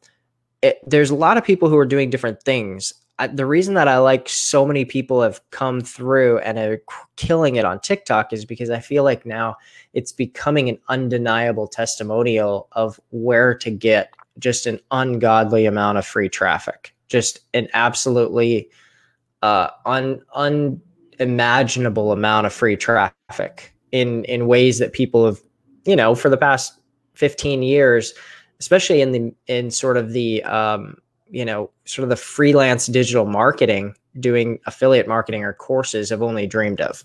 [0.62, 2.94] it, there's a lot of people who are doing different things.
[3.20, 6.82] I, the reason that I like so many people have come through and are
[7.16, 9.56] killing it on TikTok is because I feel like now
[9.94, 16.28] it's becoming an undeniable testimonial of where to get just an ungodly amount of free
[16.28, 16.94] traffic.
[17.08, 18.70] Just an absolutely
[19.48, 20.22] uh, un,
[21.20, 25.40] unimaginable amount of free traffic in in ways that people have,
[25.86, 26.80] you know, for the past
[27.14, 28.14] 15 years,
[28.60, 30.98] especially in the in sort of the um,
[31.30, 36.46] you know, sort of the freelance digital marketing, doing affiliate marketing or courses have only
[36.48, 37.04] dreamed of.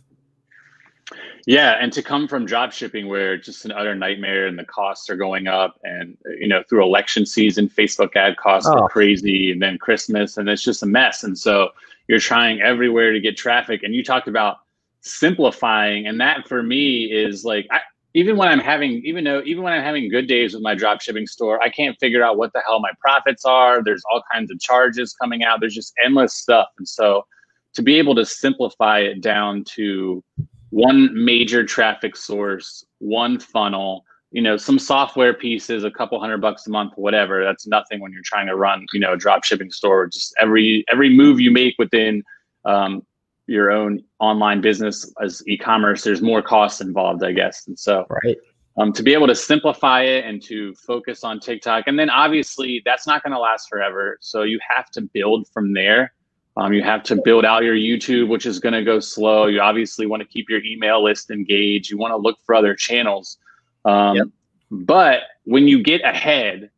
[1.46, 4.64] Yeah, and to come from drop shipping where it's just an utter nightmare and the
[4.64, 8.78] costs are going up and you know through election season Facebook ad costs oh.
[8.78, 11.70] are crazy and then Christmas and it's just a mess and so
[12.08, 13.82] you're trying everywhere to get traffic.
[13.82, 14.58] And you talked about
[15.00, 16.06] simplifying.
[16.06, 17.80] And that for me is like I,
[18.14, 21.00] even when i'm having even though even when i'm having good days with my drop
[21.00, 23.82] shipping store i can't figure out what the hell my profits are.
[23.82, 25.60] There's all kinds of charges coming out.
[25.60, 26.68] There's just endless stuff.
[26.78, 27.26] And so
[27.74, 30.22] to be able to simplify it down to
[30.70, 36.66] one major traffic source one funnel you know some software pieces a couple hundred bucks
[36.66, 37.45] a month whatever.
[37.45, 40.07] That's nothing when you're trying to run you know a drop shipping store.
[40.07, 42.23] Just every every move you make within
[42.64, 43.03] um,
[43.47, 47.66] your own online business as e-commerce there's more costs involved i guess.
[47.66, 48.37] And so right.
[48.79, 52.83] um, to be able to simplify it and to focus on tiktok and then obviously
[52.85, 54.18] that's not going to last forever.
[54.21, 56.12] So you have to build from there.
[56.57, 59.47] Um, you have to build out your youtube which is going to go slow.
[59.47, 61.90] You obviously want to keep your email list engaged.
[61.90, 63.38] You want to look for other channels
[63.85, 64.27] um, yep.
[64.71, 66.71] But when you get ahead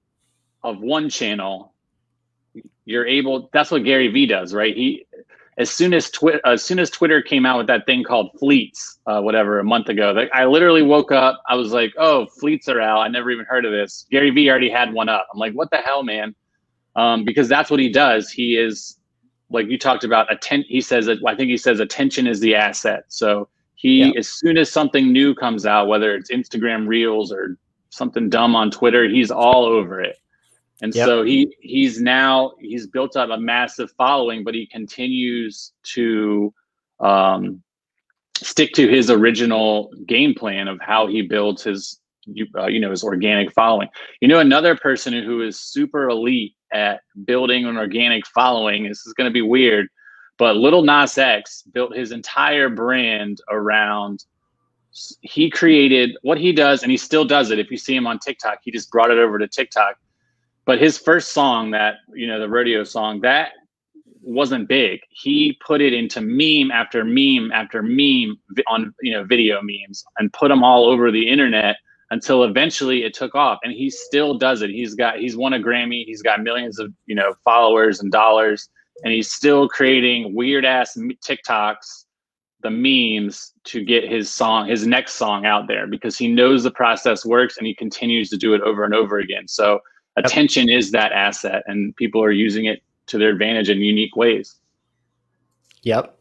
[0.62, 1.72] of one channel,
[2.84, 3.50] you're able.
[3.52, 4.76] That's what Gary Vee does, right?
[4.76, 5.06] He
[5.56, 8.98] as soon as Twitter as soon as Twitter came out with that thing called fleets,
[9.06, 11.40] uh, whatever, a month ago, like, I literally woke up.
[11.48, 13.00] I was like, "Oh, fleets are out.
[13.00, 15.28] I never even heard of this." Gary Vee already had one up.
[15.32, 16.34] I'm like, "What the hell, man?"
[16.96, 18.30] Um, because that's what he does.
[18.30, 18.98] He is
[19.50, 20.32] like you talked about.
[20.32, 23.04] Atten- he says that I think he says attention is the asset.
[23.08, 23.48] So
[23.84, 24.12] he, yeah.
[24.16, 27.58] as soon as something new comes out, whether it's Instagram Reels or
[27.90, 30.16] something dumb on Twitter, he's all over it.
[30.80, 31.04] And yep.
[31.04, 36.54] so he he's now he's built up a massive following, but he continues to
[36.98, 37.62] um,
[38.38, 42.00] stick to his original game plan of how he builds his
[42.56, 43.88] uh, you know his organic following.
[44.22, 48.84] You know, another person who is super elite at building an organic following.
[48.84, 49.88] This is going to be weird,
[50.38, 54.24] but Little Nas X built his entire brand around.
[55.20, 57.58] He created what he does, and he still does it.
[57.58, 59.96] If you see him on TikTok, he just brought it over to TikTok.
[60.64, 63.52] But his first song, that you know, the rodeo song, that
[64.22, 65.00] wasn't big.
[65.10, 68.38] He put it into meme after meme after meme
[68.68, 71.76] on you know video memes and put them all over the internet
[72.10, 73.58] until eventually it took off.
[73.62, 74.70] And he still does it.
[74.70, 76.04] He's got he's won a Grammy.
[76.06, 78.68] He's got millions of you know followers and dollars
[79.02, 82.04] and he's still creating weird ass TikToks,
[82.62, 86.70] the memes to get his song, his next song out there because he knows the
[86.70, 89.46] process works and he continues to do it over and over again.
[89.48, 89.80] So
[90.16, 94.60] attention is that asset and people are using it to their advantage in unique ways.
[95.82, 96.16] Yep.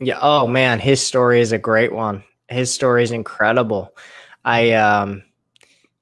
[0.00, 0.18] Yeah.
[0.20, 2.24] Oh man, his story is a great one.
[2.48, 3.96] His story is incredible.
[4.44, 5.22] I um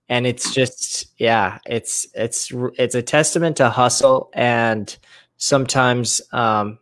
[0.08, 4.96] and it's just yeah, it's it's it's a testament to hustle and
[5.42, 6.78] sometimes um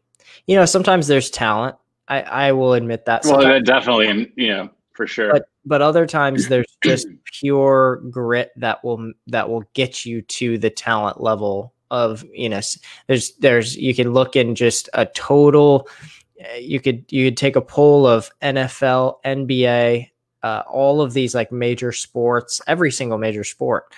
[0.46, 1.76] you know, sometimes there's talent.
[2.08, 3.24] I I will admit that.
[3.24, 3.44] Sometimes.
[3.44, 5.32] Well, definitely, you know, for sure.
[5.32, 10.58] But but other times there's just pure grit that will that will get you to
[10.58, 12.60] the talent level of you know
[13.06, 15.88] there's there's you can look in just a total
[16.58, 20.10] you could you could take a poll of NFL, NBA,
[20.42, 23.92] uh, all of these like major sports, every single major sport,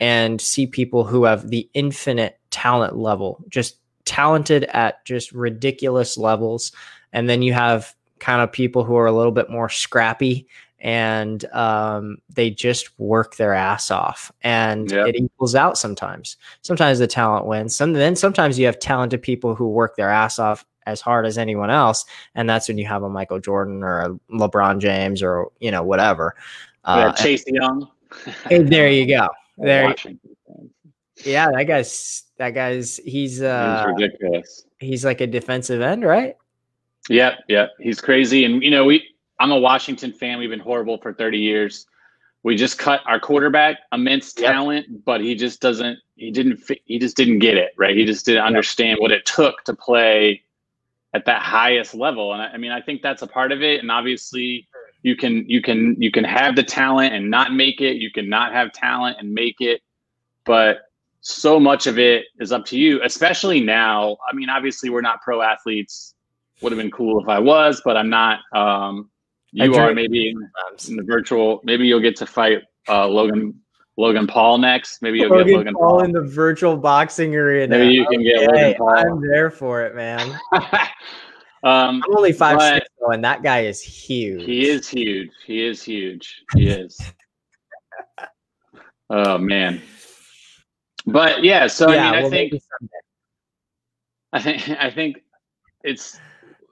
[0.00, 3.78] and see people who have the infinite talent level, just
[4.08, 6.72] talented at just ridiculous levels,
[7.12, 10.46] and then you have kind of people who are a little bit more scrappy
[10.80, 14.30] and um, they just work their ass off.
[14.42, 15.08] And yep.
[15.08, 16.36] it equals out sometimes.
[16.62, 17.74] Sometimes the talent wins.
[17.74, 21.36] Some then sometimes you have talented people who work their ass off as hard as
[21.36, 22.04] anyone else.
[22.34, 25.82] And that's when you have a michael jordan or a lebron james or you know
[25.82, 26.36] whatever.
[26.84, 27.88] Uh, chase young.
[28.48, 29.28] There you go.
[29.60, 29.92] There
[31.24, 36.36] yeah that guy's that guy's he's uh he's ridiculous he's like a defensive end right
[37.08, 37.70] Yep, yep.
[37.80, 38.44] He's crazy.
[38.44, 39.02] And you know, we
[39.40, 40.38] I'm a Washington fan.
[40.38, 41.86] We've been horrible for 30 years.
[42.42, 45.00] We just cut our quarterback, immense talent, yep.
[45.04, 47.96] but he just doesn't he didn't he just didn't get it, right?
[47.96, 50.42] He just didn't understand what it took to play
[51.14, 52.32] at that highest level.
[52.32, 53.80] And I, I mean, I think that's a part of it.
[53.80, 54.68] And obviously
[55.02, 57.96] you can you can you can have the talent and not make it.
[57.96, 59.80] You can not have talent and make it.
[60.44, 60.78] But
[61.20, 64.16] so much of it is up to you, especially now.
[64.30, 66.14] I mean, obviously we're not pro athletes
[66.60, 68.40] would have been cool if I was, but I'm not.
[68.54, 69.10] Um,
[69.52, 70.50] you are maybe in,
[70.88, 71.60] in, the virtual.
[71.64, 73.54] Maybe you'll get to fight uh, Logan
[73.96, 75.00] Logan Paul next.
[75.02, 77.78] Maybe you'll Logan get Logan Paul, Paul in the virtual boxing arena.
[77.78, 78.96] Maybe you can okay, get Logan Paul.
[78.96, 80.38] I'm there for it, man.
[80.52, 84.44] um, I'm only five six, though, and that guy is huge.
[84.44, 85.30] He is huge.
[85.46, 86.42] He is huge.
[86.54, 87.00] He is.
[89.10, 89.80] oh man.
[91.12, 92.62] But yeah, so yeah, I mean, I think,
[94.32, 95.22] I think, I think
[95.82, 96.18] it's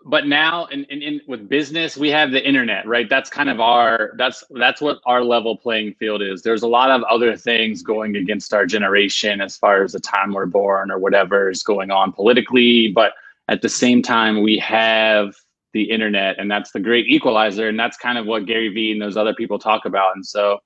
[0.09, 3.09] but now in, in, in, with business we have the internet right?
[3.11, 6.43] That's kind of our that's that's what our level playing field is.
[6.43, 10.33] There's a lot of other things going against our generation as far as the time
[10.33, 13.15] we're born or whatever is going on politically but
[13.49, 15.35] at the same time we have
[15.73, 19.01] the internet and that's the great equalizer and that's kind of what gary vee and
[19.01, 20.59] those other people talk about and so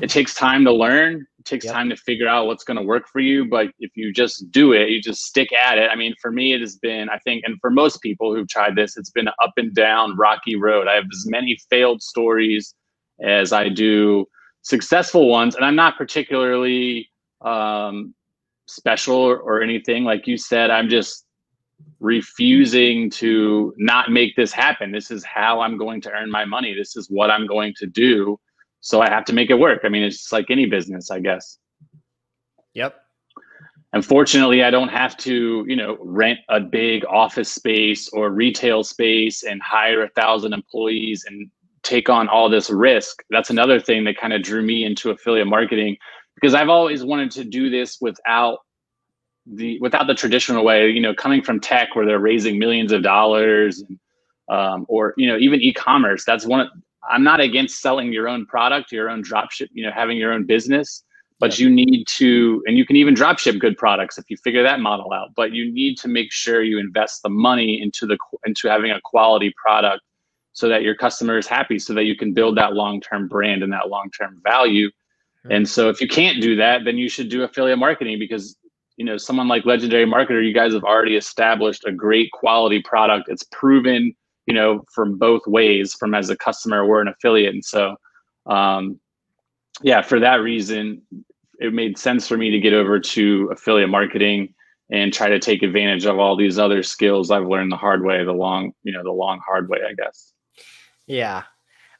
[0.00, 1.74] it takes time to learn takes yep.
[1.74, 4.72] time to figure out what's going to work for you but if you just do
[4.72, 5.90] it you just stick at it.
[5.90, 8.76] I mean for me it has been i think and for most people who've tried
[8.76, 10.88] this it's been an up and down rocky road.
[10.88, 12.74] I have as many failed stories
[13.22, 14.26] as i do
[14.62, 17.08] successful ones and i'm not particularly
[17.40, 18.14] um,
[18.66, 20.04] special or, or anything.
[20.04, 21.24] Like you said i'm just
[22.00, 24.92] refusing to not make this happen.
[24.92, 26.74] This is how i'm going to earn my money.
[26.74, 28.38] This is what i'm going to do
[28.80, 29.80] so I have to make it work.
[29.84, 31.58] I mean, it's like any business, I guess.
[32.74, 32.94] Yep.
[33.92, 39.42] Unfortunately, I don't have to, you know, rent a big office space or retail space
[39.44, 41.50] and hire a thousand employees and
[41.82, 43.22] take on all this risk.
[43.30, 45.96] That's another thing that kind of drew me into affiliate marketing
[46.34, 48.58] because I've always wanted to do this without
[49.46, 50.90] the without the traditional way.
[50.90, 53.82] You know, coming from tech where they're raising millions of dollars,
[54.50, 56.24] um, or you know, even e-commerce.
[56.24, 56.68] That's one.
[57.08, 60.44] I'm not against selling your own product, your own dropship, you know, having your own
[60.44, 61.04] business,
[61.40, 64.80] but you need to, and you can even dropship good products if you figure that
[64.80, 65.30] model out.
[65.36, 69.00] But you need to make sure you invest the money into the into having a
[69.02, 70.02] quality product,
[70.52, 73.62] so that your customer is happy, so that you can build that long term brand
[73.62, 74.88] and that long term value.
[74.88, 75.52] Mm-hmm.
[75.52, 78.56] And so, if you can't do that, then you should do affiliate marketing because
[78.96, 83.28] you know someone like Legendary Marketer, you guys have already established a great quality product.
[83.28, 84.16] It's proven
[84.48, 87.52] you know, from both ways, from as a customer or an affiliate.
[87.52, 87.96] And so,
[88.46, 88.98] um,
[89.82, 91.02] yeah, for that reason,
[91.60, 94.54] it made sense for me to get over to affiliate marketing
[94.90, 98.24] and try to take advantage of all these other skills I've learned the hard way,
[98.24, 100.32] the long, you know, the long hard way, I guess.
[101.06, 101.42] Yeah.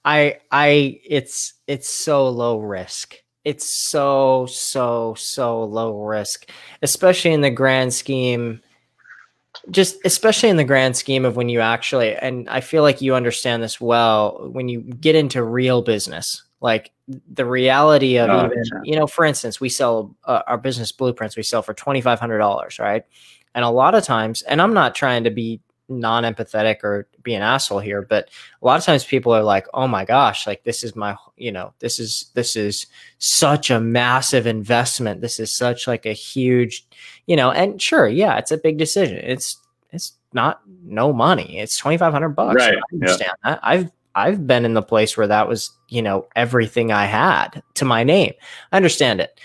[0.07, 3.15] I I it's it's so low risk.
[3.45, 8.63] It's so so so low risk, especially in the grand scheme
[9.71, 13.15] just especially in the grand scheme of when you actually and i feel like you
[13.15, 16.91] understand this well when you get into real business like
[17.33, 21.37] the reality of oh, even you know for instance we sell uh, our business blueprints
[21.37, 23.05] we sell for $2500 right?
[23.55, 27.43] And a lot of times and i'm not trying to be non-empathetic or be an
[27.43, 28.29] asshole here, but
[28.61, 31.53] a lot of times people are like, "Oh my gosh, like this is my, you
[31.53, 32.87] know, this is this is
[33.19, 35.21] such a massive investment.
[35.21, 36.87] This is such like a huge,
[37.27, 39.19] you know." And sure, yeah, it's a big decision.
[39.19, 39.57] It's
[39.91, 41.59] it's not no money.
[41.59, 42.57] It's twenty five hundred bucks.
[42.57, 42.77] Right.
[42.77, 43.51] I understand yeah.
[43.51, 43.61] that.
[43.63, 47.85] I've I've been in the place where that was, you know, everything I had to
[47.85, 48.33] my name.
[48.73, 49.39] I understand it.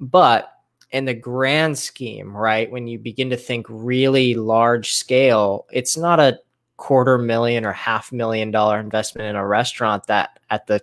[0.00, 0.52] But
[0.90, 6.18] in the grand scheme, right, when you begin to think really large scale, it's not
[6.18, 6.38] a
[6.78, 10.80] quarter million or half million dollar investment in a restaurant that at the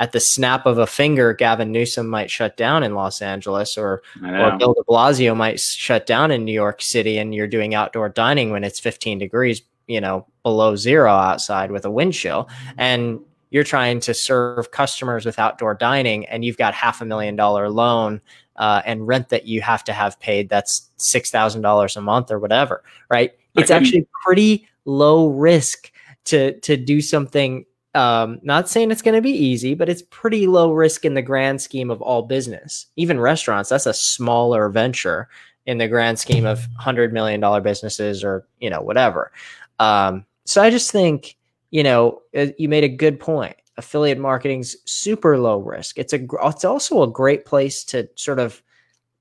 [0.00, 4.02] at the snap of a finger, Gavin Newsom might shut down in Los Angeles, or
[4.22, 8.08] or Bill De Blasio might shut down in New York City, and you're doing outdoor
[8.08, 12.48] dining when it's 15 degrees, you know, below zero outside with a wind chill,
[12.78, 13.18] and
[13.50, 17.68] you're trying to serve customers with outdoor dining, and you've got half a million dollar
[17.68, 18.20] loan
[18.54, 22.30] uh, and rent that you have to have paid that's six thousand dollars a month
[22.30, 23.32] or whatever, right?
[23.56, 25.92] It's actually pretty low risk
[26.24, 27.64] to to do something.
[27.94, 31.22] Um, not saying it's going to be easy, but it's pretty low risk in the
[31.22, 32.86] grand scheme of all business.
[32.96, 35.28] Even restaurants, that's a smaller venture
[35.66, 39.32] in the grand scheme of hundred million dollar businesses or you know whatever.
[39.78, 41.36] Um, so I just think
[41.70, 45.98] you know uh, you made a good point affiliate marketing's super low risk.
[45.98, 48.62] It's a it's also a great place to sort of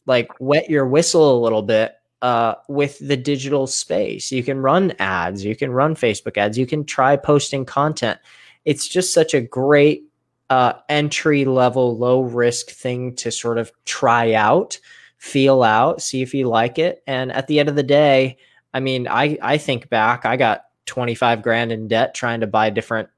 [0.05, 4.31] like wet your whistle a little bit uh, with the digital space.
[4.31, 8.19] You can run ads, you can run Facebook ads, you can try posting content.
[8.65, 10.03] It's just such a great
[10.49, 14.79] uh, entry level, low risk thing to sort of try out,
[15.17, 17.03] feel out, see if you like it.
[17.07, 18.37] And at the end of the day,
[18.73, 22.69] I mean, I I think back, I got 25 grand in debt trying to buy
[22.69, 23.09] different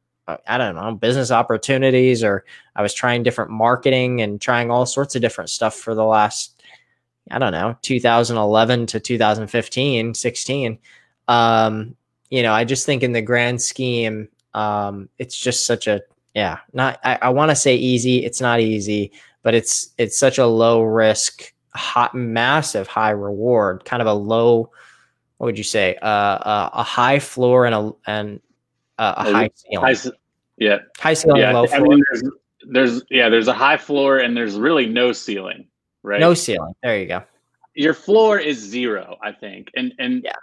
[0.48, 2.46] I don't know, business opportunities, or
[2.76, 6.59] I was trying different marketing and trying all sorts of different stuff for the last,
[7.32, 10.80] I don't know, 2011 to 2015, 16.
[11.28, 11.96] Um,
[12.30, 16.02] you know, I just think in the grand scheme, um, it's just such a,
[16.34, 18.26] yeah, not, I, I want to say easy.
[18.26, 19.12] It's not easy,
[19.44, 24.72] but it's, it's such a low risk, hot, massive high reward, kind of a low,
[25.38, 28.40] what would you say, uh, uh, a high floor and a, and
[28.98, 29.96] uh, a high ceiling.
[29.96, 30.12] High,
[30.58, 31.52] yeah, high ceiling, yeah.
[31.52, 31.80] low floor.
[31.80, 32.24] I mean, there's,
[32.68, 35.68] there's yeah, there's a high floor and there's really no ceiling,
[36.04, 36.20] right?
[36.20, 36.74] No ceiling.
[36.84, 37.24] There you go.
[37.76, 40.34] Your floor is zero, I think, and and yeah.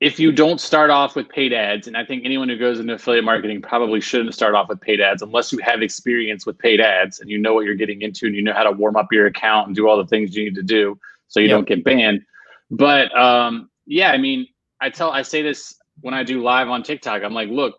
[0.00, 2.94] If you don't start off with paid ads, and I think anyone who goes into
[2.94, 6.80] affiliate marketing probably shouldn't start off with paid ads unless you have experience with paid
[6.80, 9.06] ads and you know what you're getting into and you know how to warm up
[9.12, 10.98] your account and do all the things you need to do
[11.28, 11.56] so you yep.
[11.56, 12.24] don't get banned.
[12.68, 14.48] But um, yeah, I mean,
[14.80, 17.78] I tell I say this when I do live on TikTok, I'm like, look,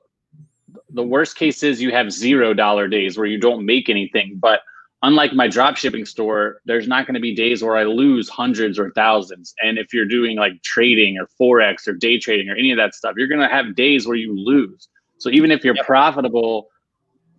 [0.89, 4.38] the worst case is you have zero dollar days where you don't make anything.
[4.38, 4.62] But
[5.04, 8.80] unlike my drop shipping store, there's not going to be days where I lose hundreds
[8.80, 9.54] or thousands.
[9.62, 12.95] And if you're doing like trading or Forex or day trading or any of that
[12.95, 14.88] stuff, you're going to have days where you lose.
[15.20, 15.86] So even if you're yep.
[15.86, 16.70] profitable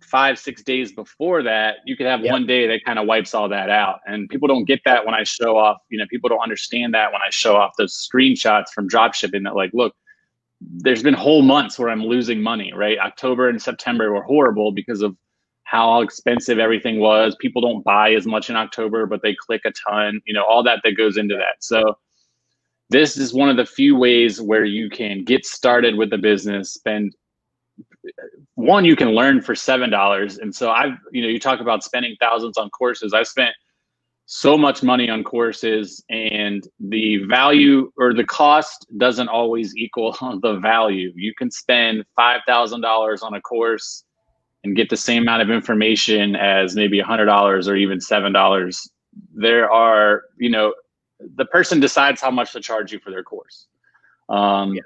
[0.01, 2.31] five, six days before that, you could have yep.
[2.31, 3.99] one day that kind of wipes all that out.
[4.05, 7.11] And people don't get that when I show off, you know, people don't understand that
[7.11, 9.95] when I show off those screenshots from drop shipping that like, look,
[10.61, 12.97] there's been whole months where I'm losing money, right?
[12.99, 15.17] October and September were horrible because of
[15.65, 17.35] how expensive everything was.
[17.39, 20.63] People don't buy as much in October, but they click a ton, you know, all
[20.63, 21.63] that that goes into that.
[21.63, 21.97] So
[22.89, 26.73] this is one of the few ways where you can get started with the business,
[26.73, 27.15] spend
[28.53, 31.83] one you can learn for seven dollars and so i've you know you talk about
[31.83, 33.53] spending thousands on courses i've spent
[34.27, 40.11] so much money on courses and the value or the cost doesn't always equal
[40.41, 41.11] the value.
[41.15, 44.03] You can spend $5,000 on a course
[44.65, 48.89] and get the same amount of information as maybe $100 or even $7.
[49.33, 50.73] There are, you know,
[51.35, 53.67] the person decides how much to charge you for their course.
[54.27, 54.81] Um, yeah.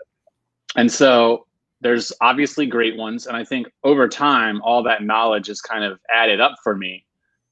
[0.75, 1.47] And so
[1.81, 3.25] there's obviously great ones.
[3.25, 7.05] And I think over time, all that knowledge is kind of added up for me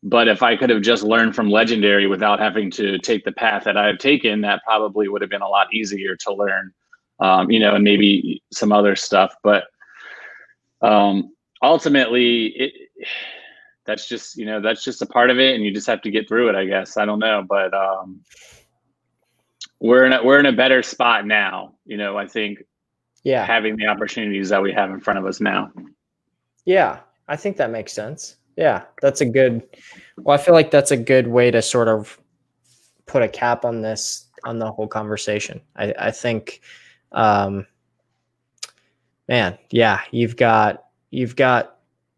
[0.04, 3.64] but if I could have just learned from Legendary without having to take the path
[3.64, 6.72] that I have taken, that probably would have been a lot easier to learn,
[7.20, 9.34] um, you know, and maybe some other stuff.
[9.44, 9.66] But
[10.82, 12.74] um, ultimately, it,
[13.86, 16.12] that's just, you know, that's just a part of it, and you just have to
[16.12, 16.56] get through it.
[16.56, 18.22] I guess I don't know, but um,
[19.80, 21.76] we're in a, we're in a better spot now.
[21.86, 22.64] You know, I think,
[23.24, 25.72] yeah, having the opportunities that we have in front of us now.
[26.66, 28.36] Yeah, I think that makes sense.
[28.58, 29.64] Yeah, that's a good.
[30.18, 32.20] Well, I feel like that's a good way to sort of
[33.06, 35.62] put a cap on this on the whole conversation.
[35.78, 36.62] I, I think,
[37.14, 37.66] um,
[39.30, 41.78] man, yeah, you've got you've got.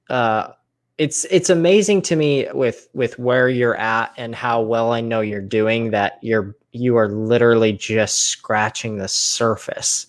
[0.10, 0.54] Uh,
[0.98, 5.22] it's it's amazing to me with with where you're at and how well I know
[5.22, 10.08] you're doing that you're you are literally just scratching the surface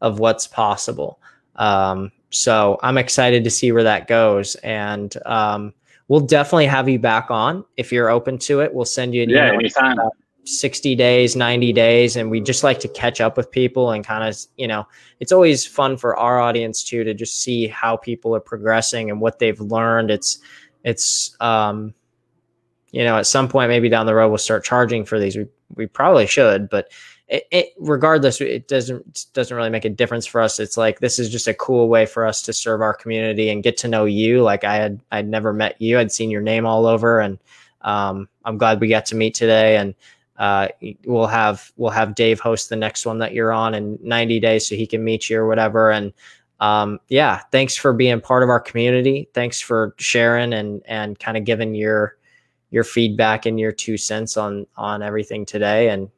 [0.00, 1.20] of what's possible.
[1.56, 4.54] Um, so I'm excited to see where that goes.
[4.56, 5.72] And um,
[6.08, 8.72] we'll definitely have you back on if you're open to it.
[8.72, 9.60] We'll send you an yeah, email.
[9.60, 9.96] anytime.
[10.44, 12.16] 60 days, 90 days.
[12.16, 14.86] And we just like to catch up with people and kind of, you know,
[15.20, 19.20] it's always fun for our audience too to just see how people are progressing and
[19.20, 20.10] what they've learned.
[20.10, 20.38] It's,
[20.84, 21.94] it's, um,
[22.90, 25.36] you know, at some point maybe down the road we'll start charging for these.
[25.36, 26.90] We, we probably should, but
[27.30, 30.58] it, it, regardless, it doesn't doesn't really make a difference for us.
[30.58, 33.62] It's like this is just a cool way for us to serve our community and
[33.62, 34.42] get to know you.
[34.42, 36.00] Like I had I'd never met you.
[36.00, 37.38] I'd seen your name all over, and
[37.82, 39.76] um, I'm glad we got to meet today.
[39.76, 39.94] And
[40.40, 40.68] uh,
[41.04, 44.66] we'll have we'll have Dave host the next one that you're on in 90 days,
[44.66, 45.90] so he can meet you or whatever.
[45.90, 46.14] And
[46.60, 49.28] um, yeah, thanks for being part of our community.
[49.34, 52.16] Thanks for sharing and and kind of giving your
[52.70, 55.90] your feedback and your two cents on on everything today.
[55.90, 56.08] And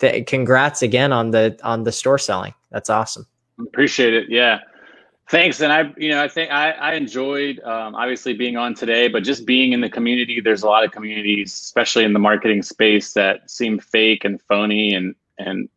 [0.00, 2.52] th- congrats again on the on the store selling.
[2.70, 3.26] That's awesome.
[3.58, 4.28] Appreciate it.
[4.28, 4.58] Yeah.
[5.28, 5.60] Thanks.
[5.60, 9.24] And I, you know, I think I, I enjoyed um, obviously being on today, but
[9.24, 10.40] just being in the community.
[10.40, 14.94] There's a lot of communities, especially in the marketing space, that seem fake and phony,
[14.94, 15.68] and and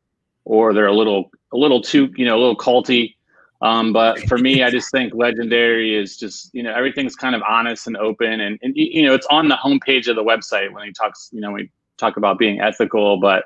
[0.45, 3.15] or they're a little a little too, you know, a little culty.
[3.61, 7.41] Um, but for me, I just think legendary is just you know everything's kind of
[7.41, 10.85] honest and open, and and you know it's on the homepage of the website when
[10.85, 11.29] he talks.
[11.31, 13.45] You know, we talk about being ethical, but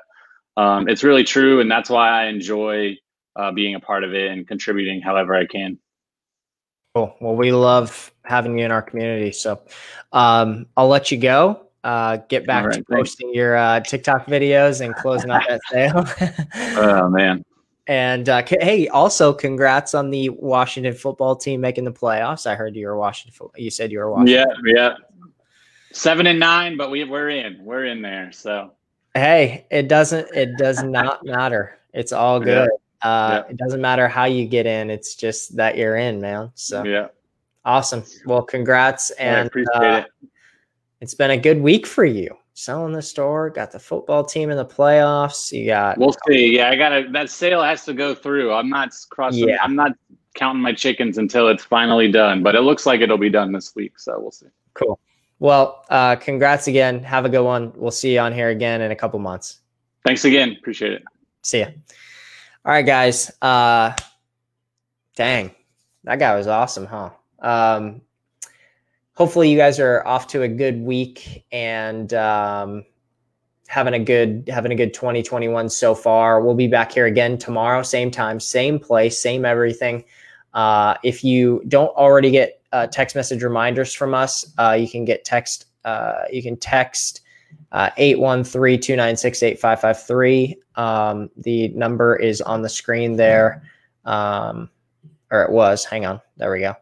[0.58, 2.98] um, it's really true, and that's why I enjoy
[3.36, 5.78] uh, being a part of it and contributing however I can.
[6.94, 7.16] Cool.
[7.20, 9.32] Well, we love having you in our community.
[9.32, 9.60] So
[10.12, 11.66] um, I'll let you go.
[11.82, 13.36] Uh, get back right, to posting thanks.
[13.36, 16.06] your uh, TikTok videos and closing out that sale.
[16.78, 17.44] oh man!
[17.86, 22.46] And uh, hey, also congrats on the Washington football team making the playoffs.
[22.46, 23.48] I heard you were Washington.
[23.56, 24.46] You said you were Washington.
[24.64, 24.94] Yeah, yeah.
[25.92, 27.62] Seven and nine, but we we're in.
[27.62, 28.32] We're in there.
[28.32, 28.72] So
[29.12, 30.34] hey, it doesn't.
[30.34, 31.78] It does not matter.
[31.92, 32.70] It's all good.
[32.72, 32.83] Yeah.
[33.04, 33.50] Uh, yeah.
[33.50, 36.50] It doesn't matter how you get in; it's just that you're in, man.
[36.54, 37.08] So yeah,
[37.64, 38.02] awesome.
[38.24, 40.30] Well, congrats, and I appreciate uh, it.
[41.00, 42.36] It's been a good week for you.
[42.54, 45.52] Selling the store, got the football team in the playoffs.
[45.52, 45.98] You got.
[45.98, 46.56] We'll see.
[46.56, 47.08] Yeah, I got to.
[47.12, 48.52] That sale has to go through.
[48.52, 49.48] I'm not crossing.
[49.48, 49.58] Yeah.
[49.60, 49.92] I'm not
[50.34, 53.74] counting my chickens until it's finally done, but it looks like it'll be done this
[53.74, 53.98] week.
[53.98, 54.46] So we'll see.
[54.74, 54.98] Cool.
[55.40, 57.02] Well, uh, congrats again.
[57.02, 57.72] Have a good one.
[57.76, 59.60] We'll see you on here again in a couple months.
[60.04, 60.56] Thanks again.
[60.58, 61.02] Appreciate it.
[61.42, 61.66] See ya.
[62.66, 63.30] All right, guys.
[63.42, 63.94] Uh,
[65.16, 65.50] dang,
[66.04, 67.10] that guy was awesome, huh?
[67.40, 68.00] Um,
[69.12, 72.86] hopefully, you guys are off to a good week and um,
[73.66, 76.40] having a good having a good 2021 so far.
[76.40, 80.02] We'll be back here again tomorrow, same time, same place, same everything.
[80.54, 85.04] Uh, if you don't already get uh, text message reminders from us, uh, you can
[85.04, 85.66] get text.
[85.84, 87.20] Uh, you can text
[87.72, 90.54] uh, 813-296-8553.
[90.76, 93.62] Um, the number is on the screen there.
[94.04, 94.70] Um,
[95.30, 96.20] or it was, hang on.
[96.36, 96.74] There we go.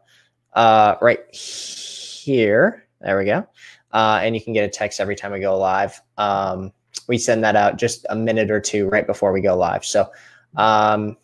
[0.53, 2.85] Uh, right here.
[3.01, 3.47] There we go.
[3.91, 5.99] Uh, and you can get a text every time we go live.
[6.17, 6.71] Um,
[7.07, 9.85] we send that out just a minute or two right before we go live.
[9.85, 10.09] So,
[10.55, 11.17] um,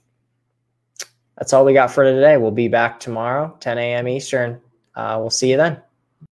[1.38, 2.38] that's all we got for today.
[2.38, 4.08] We'll be back tomorrow, 10 a.m.
[4.10, 4.60] Eastern.
[4.94, 5.82] Uh, we'll see you then.